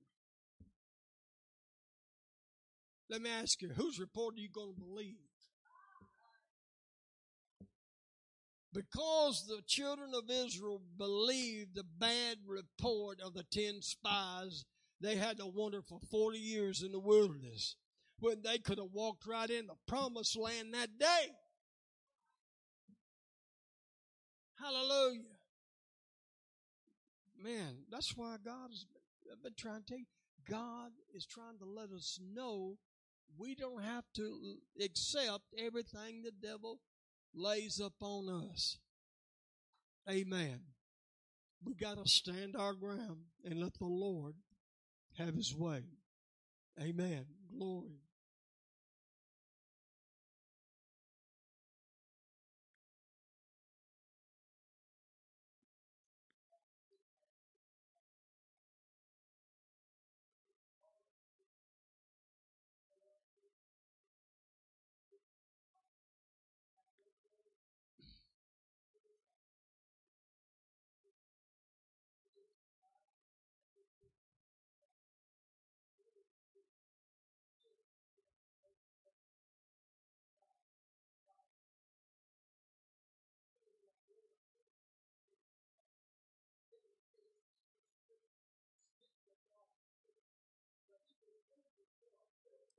[3.09, 5.15] Let me ask you, whose report are you going to believe?
[8.73, 14.65] Because the children of Israel believed the bad report of the ten spies,
[14.99, 17.77] they had to wander for 40 years in the wilderness
[18.19, 21.31] when they could have walked right in the promised land that day.
[24.59, 25.34] Hallelujah.
[27.45, 28.85] Man, that's why God has
[29.43, 30.05] been, trying to tell you.
[30.49, 32.77] God is trying to let us know
[33.37, 36.79] we don't have to accept everything the devil
[37.35, 38.79] lays upon us.
[40.09, 40.59] Amen.
[41.63, 44.33] We got to stand our ground and let the Lord
[45.19, 45.83] have his way.
[46.81, 47.25] Amen.
[47.55, 48.04] Glory.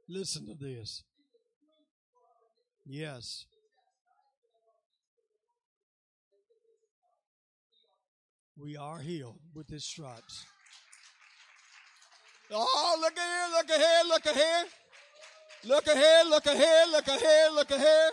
[0.09, 1.03] Listen to this.
[2.85, 3.47] Yes.
[8.57, 10.47] We are healed with his stripes.
[12.51, 14.65] Oh, look at here, look at here, look at here.
[15.65, 18.13] Look ahead, look ahead, look ahead, look ahead.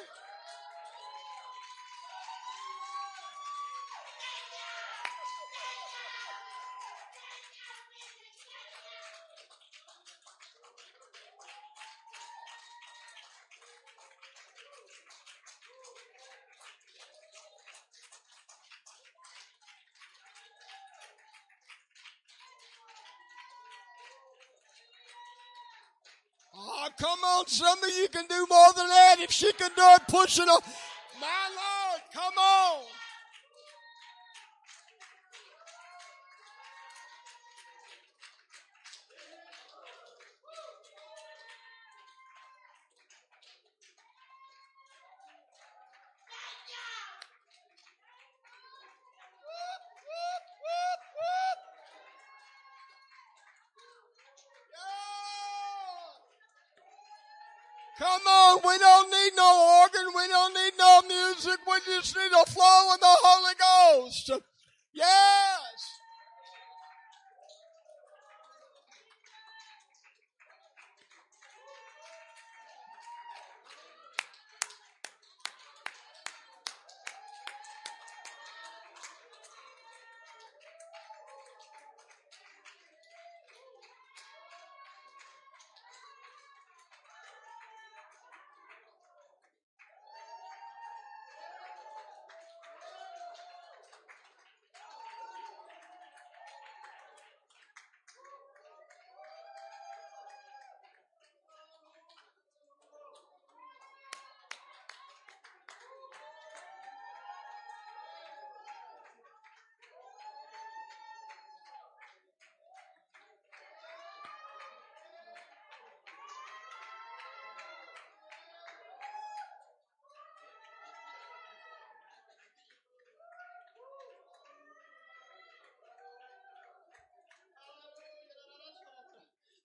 [28.03, 29.15] You can do more than that.
[29.19, 30.63] If she can do it, push it up.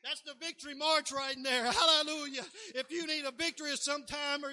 [0.05, 1.65] That's the victory march right in there.
[1.65, 2.43] Hallelujah.
[2.75, 4.53] If you need a victory of some time or,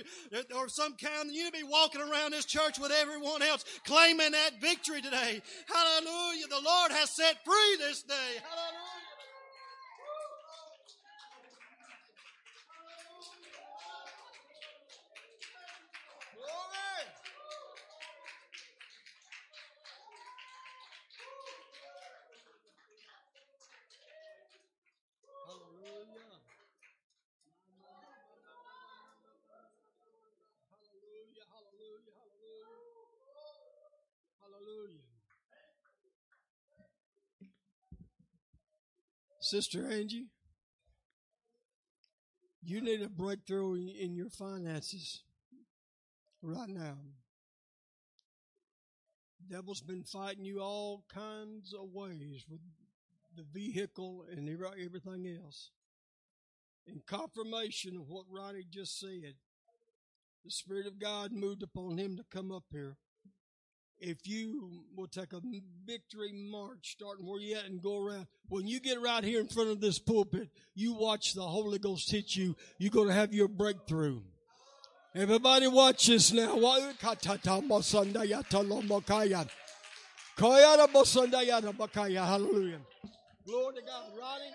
[0.56, 4.32] or some kind, you need to be walking around this church with everyone else claiming
[4.32, 5.42] that victory today.
[5.68, 6.48] Hallelujah.
[6.50, 8.16] The Lord has set free this day.
[8.16, 8.96] Hallelujah.
[34.66, 35.00] Glory.
[39.46, 40.26] Sister Angie,
[42.64, 45.22] you need a breakthrough in, your finances
[46.42, 46.98] right now.
[49.48, 52.60] Devil's been fighting you all kinds of ways with
[53.38, 55.70] the vehicle and everything else.
[56.88, 59.36] In confirmation of what Ronnie just said,
[60.44, 62.98] the Spirit of God moved upon him to come up here.
[64.00, 65.42] If you will take a
[65.86, 69.48] victory march, starting where you at and go around, when you get right here in
[69.48, 73.34] front of this pulpit, you watch the Holy Ghost hit you, you're going to have
[73.34, 74.20] your breakthrough.
[75.16, 76.58] Everybody watch this now.
[82.26, 82.82] Hallelujah.
[83.46, 84.04] Glory to God.
[84.20, 84.52] Ronnie.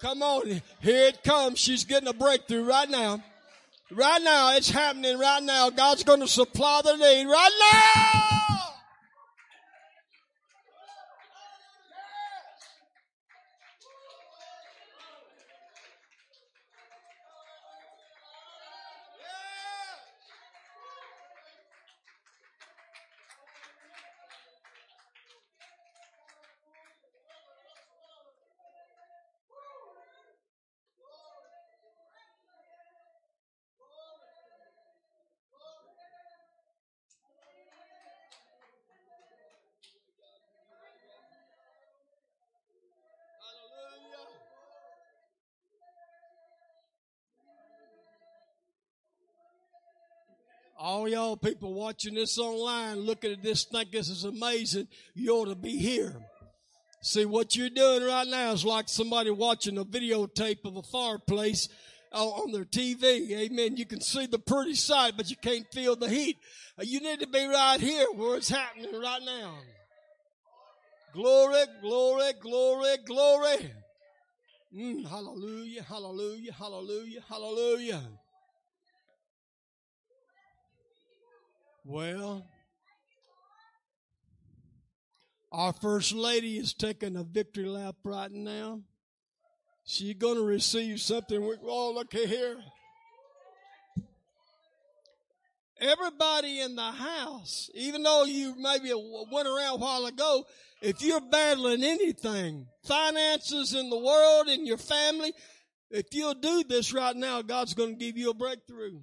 [0.00, 0.62] Come on.
[0.80, 1.58] Here it comes.
[1.58, 3.22] She's getting a breakthrough right now.
[3.92, 4.56] Right now.
[4.56, 5.70] It's happening right now.
[5.70, 8.39] God's going to supply the need right now.
[50.82, 54.88] All y'all people watching this online, looking at this, think this is amazing.
[55.14, 56.16] You ought to be here.
[57.02, 61.68] See, what you're doing right now is like somebody watching a videotape of a fireplace
[62.12, 63.30] on their TV.
[63.30, 63.76] Amen.
[63.76, 66.38] You can see the pretty sight, but you can't feel the heat.
[66.78, 69.58] Uh, You need to be right here where it's happening right now.
[71.12, 73.70] Glory, glory, glory, glory.
[74.74, 78.00] Mm, hallelujah, hallelujah, hallelujah, hallelujah.
[81.90, 82.46] Well,
[85.50, 88.82] our first lady is taking a victory lap right now.
[89.82, 91.44] She's going to receive something.
[91.44, 92.58] We, oh, look here.
[95.80, 98.92] Everybody in the house, even though you maybe
[99.32, 100.44] went around a while ago,
[100.80, 105.32] if you're battling anything, finances in the world, in your family,
[105.90, 109.00] if you'll do this right now, God's going to give you a breakthrough.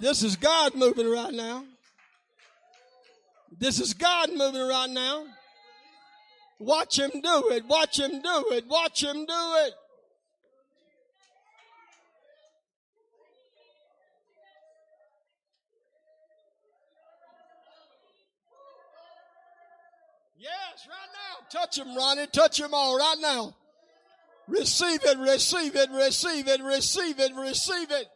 [0.00, 1.64] This is God moving right now.
[3.58, 5.24] This is God moving right now.
[6.58, 7.66] Watch him do it.
[7.66, 8.66] Watch him do it.
[8.68, 9.72] Watch him do it.
[20.38, 21.60] Yes, right now.
[21.60, 22.26] Touch him, Ronnie.
[22.32, 23.54] Touch him all right now.
[24.48, 28.06] Receive it, receive it, receive it, receive it, receive it.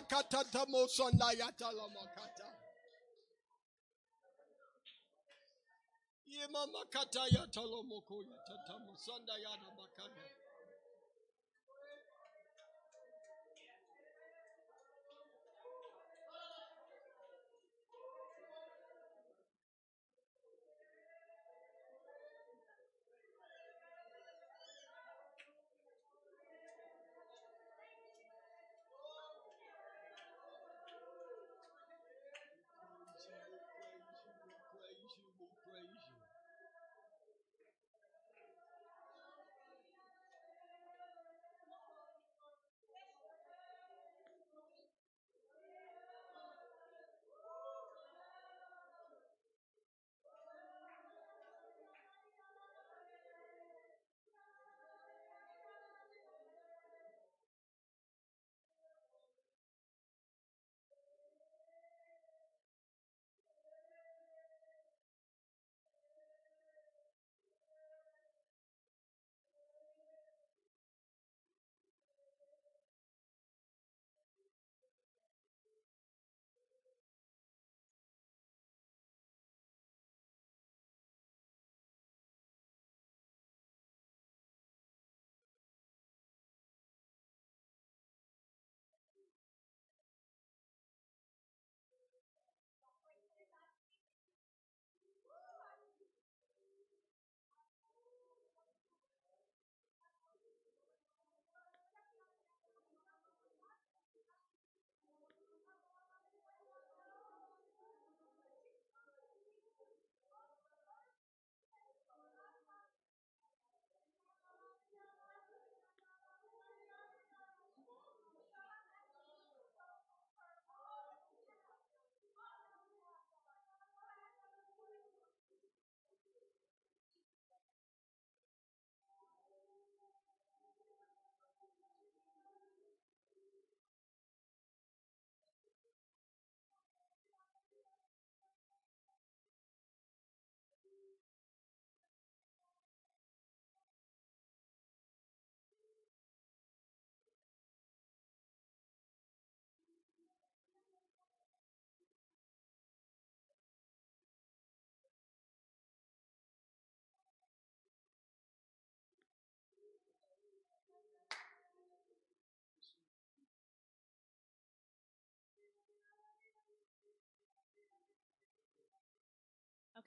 [0.00, 2.44] Shapakatata mosandayata lamakata.
[6.26, 8.24] Yemamakata yata lomoko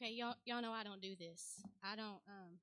[0.03, 1.61] okay, y'all, y'all know I don't do this.
[1.83, 2.59] I don't, um,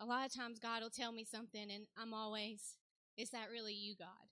[0.00, 2.76] a lot of times God will tell me something and I'm always,
[3.18, 4.30] is that really you, God?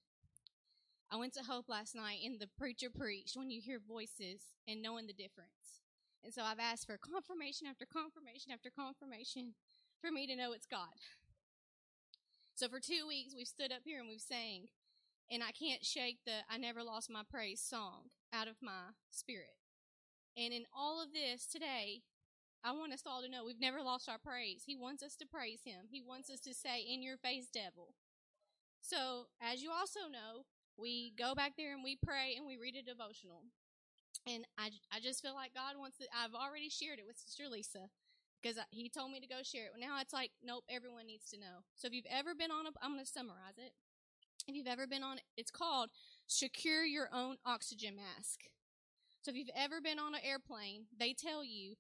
[1.11, 4.81] I went to Hope last night and the preacher preached when you hear voices and
[4.81, 5.83] knowing the difference.
[6.25, 9.55] And so I've asked for confirmation after confirmation after confirmation
[10.01, 10.97] for me to know it's God.
[12.55, 14.69] So for two weeks we've stood up here and we've sang
[15.31, 19.60] and I can't shake the I never lost my praise song out of my spirit.
[20.37, 22.03] And in all of this today,
[22.63, 24.65] I want us all to know we've never lost our praise.
[24.67, 25.89] He wants us to praise Him.
[25.91, 27.95] He wants us to say, In your face, devil.
[28.81, 30.45] So, as you also know,
[30.77, 33.45] we go back there and we pray and we read a devotional.
[34.27, 37.45] And I, I just feel like God wants to, I've already shared it with Sister
[37.49, 37.89] Lisa
[38.43, 39.73] because he told me to go share it.
[39.79, 41.65] Now it's like, nope, everyone needs to know.
[41.77, 43.73] So if you've ever been on a, I'm going to summarize it.
[44.47, 45.91] If you've ever been on, it's called
[46.27, 48.41] Secure Your Own Oxygen Mask.
[49.23, 51.75] So if you've ever been on an airplane, they tell you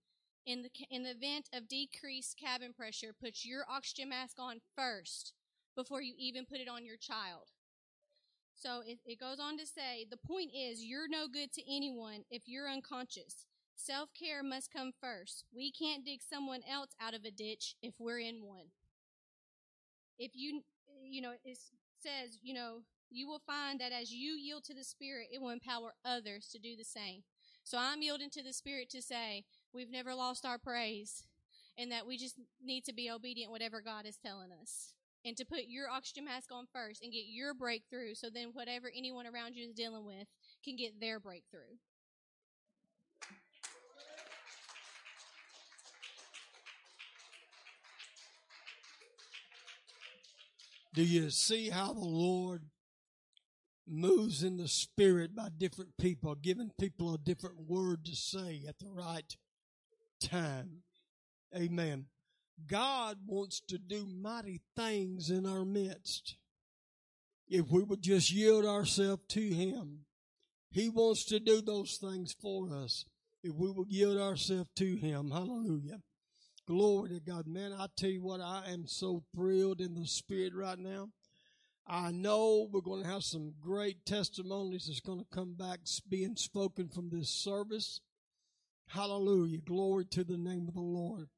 [0.47, 5.33] in the in the event of decreased cabin pressure, put your oxygen mask on first
[5.77, 7.49] before you even put it on your child.
[8.55, 12.25] So it, it goes on to say the point is you're no good to anyone
[12.31, 13.47] if you're unconscious.
[13.75, 15.45] Self care must come first.
[15.55, 18.67] We can't dig someone else out of a ditch if we're in one.
[20.19, 20.61] If you,
[21.03, 21.59] you know, it
[22.03, 22.81] says, you know,
[23.11, 26.59] you will find that as you yield to the Spirit, it will empower others to
[26.59, 27.23] do the same.
[27.65, 31.24] So I'm yielding to the Spirit to say, we've never lost our praise
[31.78, 34.93] and that we just need to be obedient whatever God is telling us.
[35.24, 38.91] And to put your oxygen mask on first and get your breakthrough so then whatever
[38.95, 40.27] anyone around you is dealing with
[40.65, 41.77] can get their breakthrough.
[50.93, 52.62] Do you see how the Lord
[53.91, 58.79] moves in the spirit by different people, giving people a different word to say at
[58.79, 59.37] the right
[60.23, 60.83] time?
[61.55, 62.07] Amen.
[62.67, 66.37] God wants to do mighty things in our midst.
[67.49, 70.01] If we would just yield ourselves to Him,
[70.71, 73.05] He wants to do those things for us.
[73.43, 76.01] If we would yield ourselves to Him, hallelujah.
[76.67, 77.49] Glory to God.
[77.49, 81.09] Man, I tell you what, I am so thrilled in the spirit right now.
[81.86, 86.36] I know we're going to have some great testimonies that's going to come back being
[86.36, 88.01] spoken from this service.
[88.89, 89.59] Hallelujah.
[89.59, 91.28] Glory to the name of the Lord.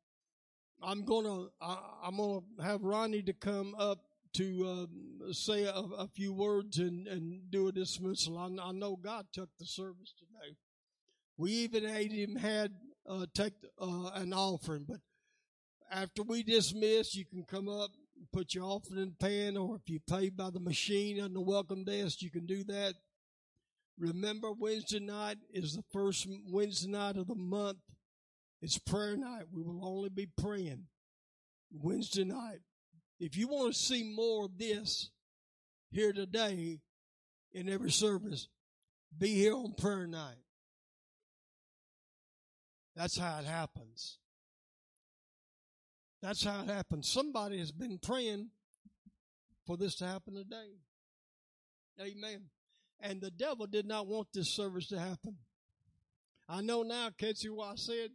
[0.83, 4.01] I'm gonna I'm gonna have Ronnie to come up
[4.35, 4.89] to
[5.29, 8.39] uh, say a, a, few words and, and do a dismissal.
[8.39, 10.57] I, I, know God took the service today.
[11.37, 12.73] We even even had
[13.07, 15.01] uh, take uh, an offering, but
[15.91, 17.91] after we dismiss, you can come up
[18.33, 22.23] put your offering pan, or if you pay by the machine on the welcome desk,
[22.23, 22.95] you can do that.
[23.99, 27.79] Remember, Wednesday night is the first Wednesday night of the month.
[28.61, 29.45] It's prayer night.
[29.53, 30.85] We will only be praying
[31.73, 32.61] Wednesday night.
[33.19, 35.11] If you want to see more of this
[35.91, 36.81] here today
[37.53, 38.49] in every service,
[39.17, 40.37] be here on prayer night.
[42.97, 44.19] That's how it happens.
[46.23, 47.09] That's how it happens.
[47.09, 48.51] Somebody has been praying
[49.67, 50.77] for this to happen today.
[52.01, 52.45] Amen.
[53.01, 55.37] And the devil did not want this service to happen.
[56.49, 58.11] I know now, Casey, what I said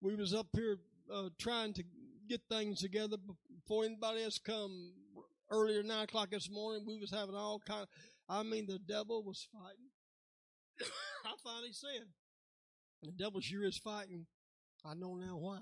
[0.00, 0.76] we was up here
[1.12, 1.82] uh, trying to
[2.28, 3.16] get things together
[3.52, 4.92] before anybody else come
[5.50, 6.84] earlier nine o'clock this morning.
[6.86, 7.82] We was having all kind.
[7.82, 7.88] Of,
[8.28, 9.90] I mean, the devil was fighting.
[11.24, 12.06] I finally said,
[13.02, 14.26] "The devil sure is fighting."
[14.84, 15.60] I know now why.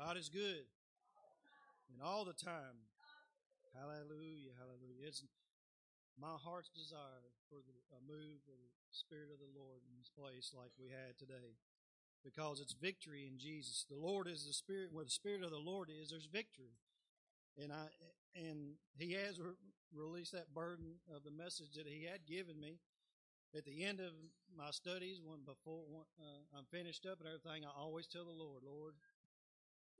[0.00, 0.64] God is good.
[1.92, 2.88] And all the time.
[3.76, 5.04] Hallelujah, hallelujah.
[5.04, 5.20] It's
[6.16, 10.08] my heart's desire for the a move of the Spirit of the Lord in this
[10.08, 11.60] place like we had today.
[12.24, 13.84] Because it's victory in Jesus.
[13.92, 14.88] The Lord is the Spirit.
[14.88, 16.80] Where the Spirit of the Lord is, there's victory.
[17.60, 17.92] And I
[18.32, 19.60] and He has re-
[19.92, 22.80] released that burden of the message that He had given me
[23.52, 24.16] at the end of
[24.56, 25.20] my studies.
[25.20, 25.84] When before
[26.16, 28.94] uh, I'm finished up and everything, I always tell the Lord, Lord,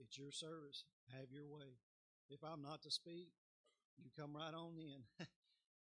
[0.00, 0.84] it's your service.
[1.16, 1.78] Have your way.
[2.30, 3.28] If I'm not to speak,
[3.98, 5.02] you come right on in.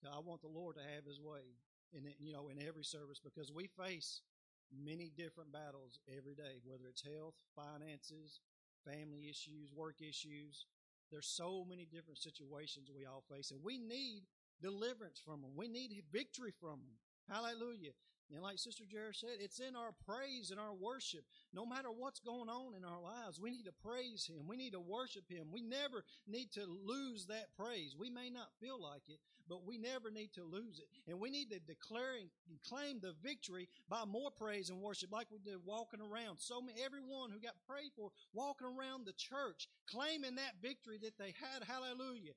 [0.06, 1.58] I want the Lord to have His way
[1.92, 4.20] in you know in every service because we face
[4.72, 8.40] many different battles every day, whether it's health, finances,
[8.84, 10.66] family issues, work issues.
[11.10, 14.24] There's so many different situations we all face, and we need
[14.60, 15.52] deliverance from them.
[15.56, 16.96] We need victory from them.
[17.28, 17.92] Hallelujah.
[18.32, 21.24] And like Sister Jared said, it's in our praise and our worship.
[21.54, 24.46] No matter what's going on in our lives, we need to praise Him.
[24.46, 25.48] We need to worship Him.
[25.50, 27.96] We never need to lose that praise.
[27.98, 29.18] We may not feel like it,
[29.48, 30.88] but we never need to lose it.
[31.10, 35.28] And we need to declare and claim the victory by more praise and worship, like
[35.32, 36.38] we did walking around.
[36.38, 41.16] So many, everyone who got prayed for, walking around the church, claiming that victory that
[41.18, 41.64] they had.
[41.64, 42.32] Hallelujah.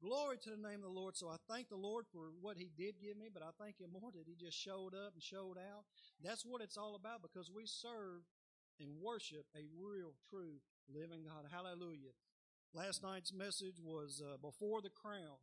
[0.00, 1.16] Glory to the name of the Lord.
[1.16, 3.90] So I thank the Lord for what He did give me, but I thank Him
[3.92, 5.88] more that He just showed up and showed out.
[6.22, 8.20] That's what it's all about because we serve
[8.78, 10.60] and worship a real, true,
[10.92, 11.48] living God.
[11.50, 12.12] Hallelujah.
[12.74, 15.40] Last night's message was uh, Before the Crown.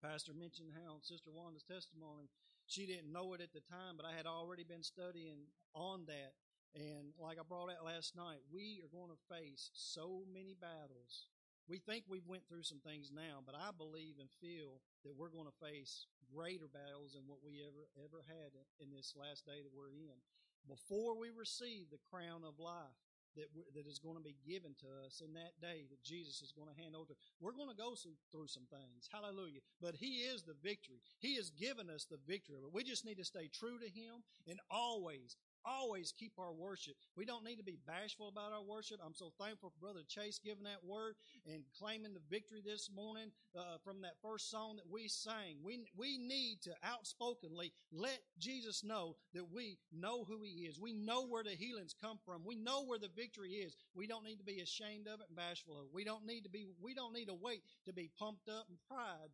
[0.00, 2.32] Pastor mentioned how Sister Wanda's testimony,
[2.66, 6.32] she didn't know it at the time, but I had already been studying on that.
[6.74, 11.28] And like I brought out last night, we are going to face so many battles
[11.68, 15.34] we think we've went through some things now, but I believe and feel that we're
[15.34, 19.62] going to face greater battles than what we ever ever had in this last day
[19.62, 20.18] that we're in.
[20.66, 22.98] Before we receive the crown of life
[23.38, 26.54] that that is going to be given to us in that day that Jesus is
[26.56, 29.06] going to hand over, we're going to go through some things.
[29.12, 29.60] Hallelujah!
[29.82, 31.02] But He is the victory.
[31.18, 32.58] He has given us the victory.
[32.62, 35.36] But we just need to stay true to Him and always,
[35.66, 36.94] always keep our worship.
[37.16, 38.98] We don't need to be bashful about our worship.
[39.04, 41.14] I'm so thankful for Brother Chase giving that word
[41.52, 45.56] and claiming the victory this morning uh, from that first song that we sang.
[45.64, 50.78] We, we need to outspokenly let Jesus know that we know who He is.
[50.78, 52.42] We know where the healings come from.
[52.44, 53.76] We know where the victory is.
[53.94, 55.94] We don't need to be ashamed of it and bashful of it.
[55.94, 58.78] We don't need to be, we don't need to wait to be pumped up and
[58.88, 59.30] pride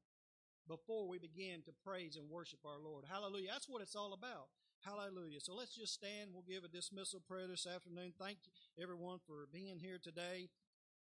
[0.68, 3.04] before we begin to praise and worship our Lord.
[3.10, 3.48] Hallelujah.
[3.52, 4.48] That's what it's all about.
[4.82, 5.38] Hallelujah.
[5.38, 6.34] So let's just stand.
[6.34, 8.12] We'll give a dismissal prayer this afternoon.
[8.18, 8.38] Thank
[8.74, 10.50] everyone for being here today.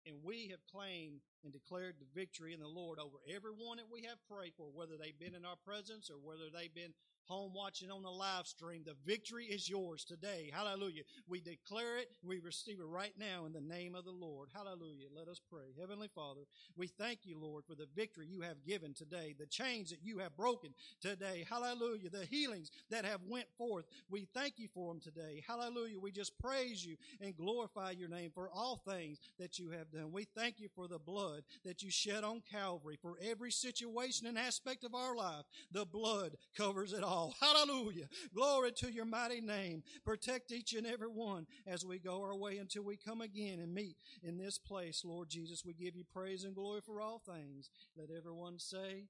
[0.08, 4.08] And we have claimed and declared the victory in the Lord over everyone that we
[4.08, 6.96] have prayed for, whether they've been in our presence or whether they've been
[7.28, 10.50] home watching on the live stream, the victory is yours today.
[10.54, 11.04] Hallelujah.
[11.28, 12.10] We declare it.
[12.24, 14.50] We receive it right now in the name of the Lord.
[14.54, 15.08] Hallelujah.
[15.16, 15.74] Let us pray.
[15.80, 16.42] Heavenly Father,
[16.78, 20.20] we thank you, Lord, for the victory you have given today, the chains that you
[20.20, 21.46] have broken today.
[21.50, 22.10] Hallelujah.
[22.10, 23.86] The healings that have went forth.
[24.10, 25.44] We thank you for them today.
[25.46, 26.00] Hallelujah.
[26.00, 30.12] We just praise you and glorify your name for all things that you have done.
[30.12, 34.38] We thank you for the blood that you shed on Calvary for every situation and
[34.38, 35.46] aspect of our life.
[35.72, 37.36] The blood covers it all all.
[37.42, 38.08] Hallelujah.
[38.34, 39.84] Glory to your mighty name.
[40.06, 43.74] Protect each and every one as we go our way until we come again and
[43.74, 45.64] meet in this place, Lord Jesus.
[45.66, 47.70] We give you praise and glory for all things.
[47.98, 49.06] Let everyone say,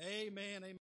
[0.00, 0.62] Amen.
[0.62, 0.87] Amen.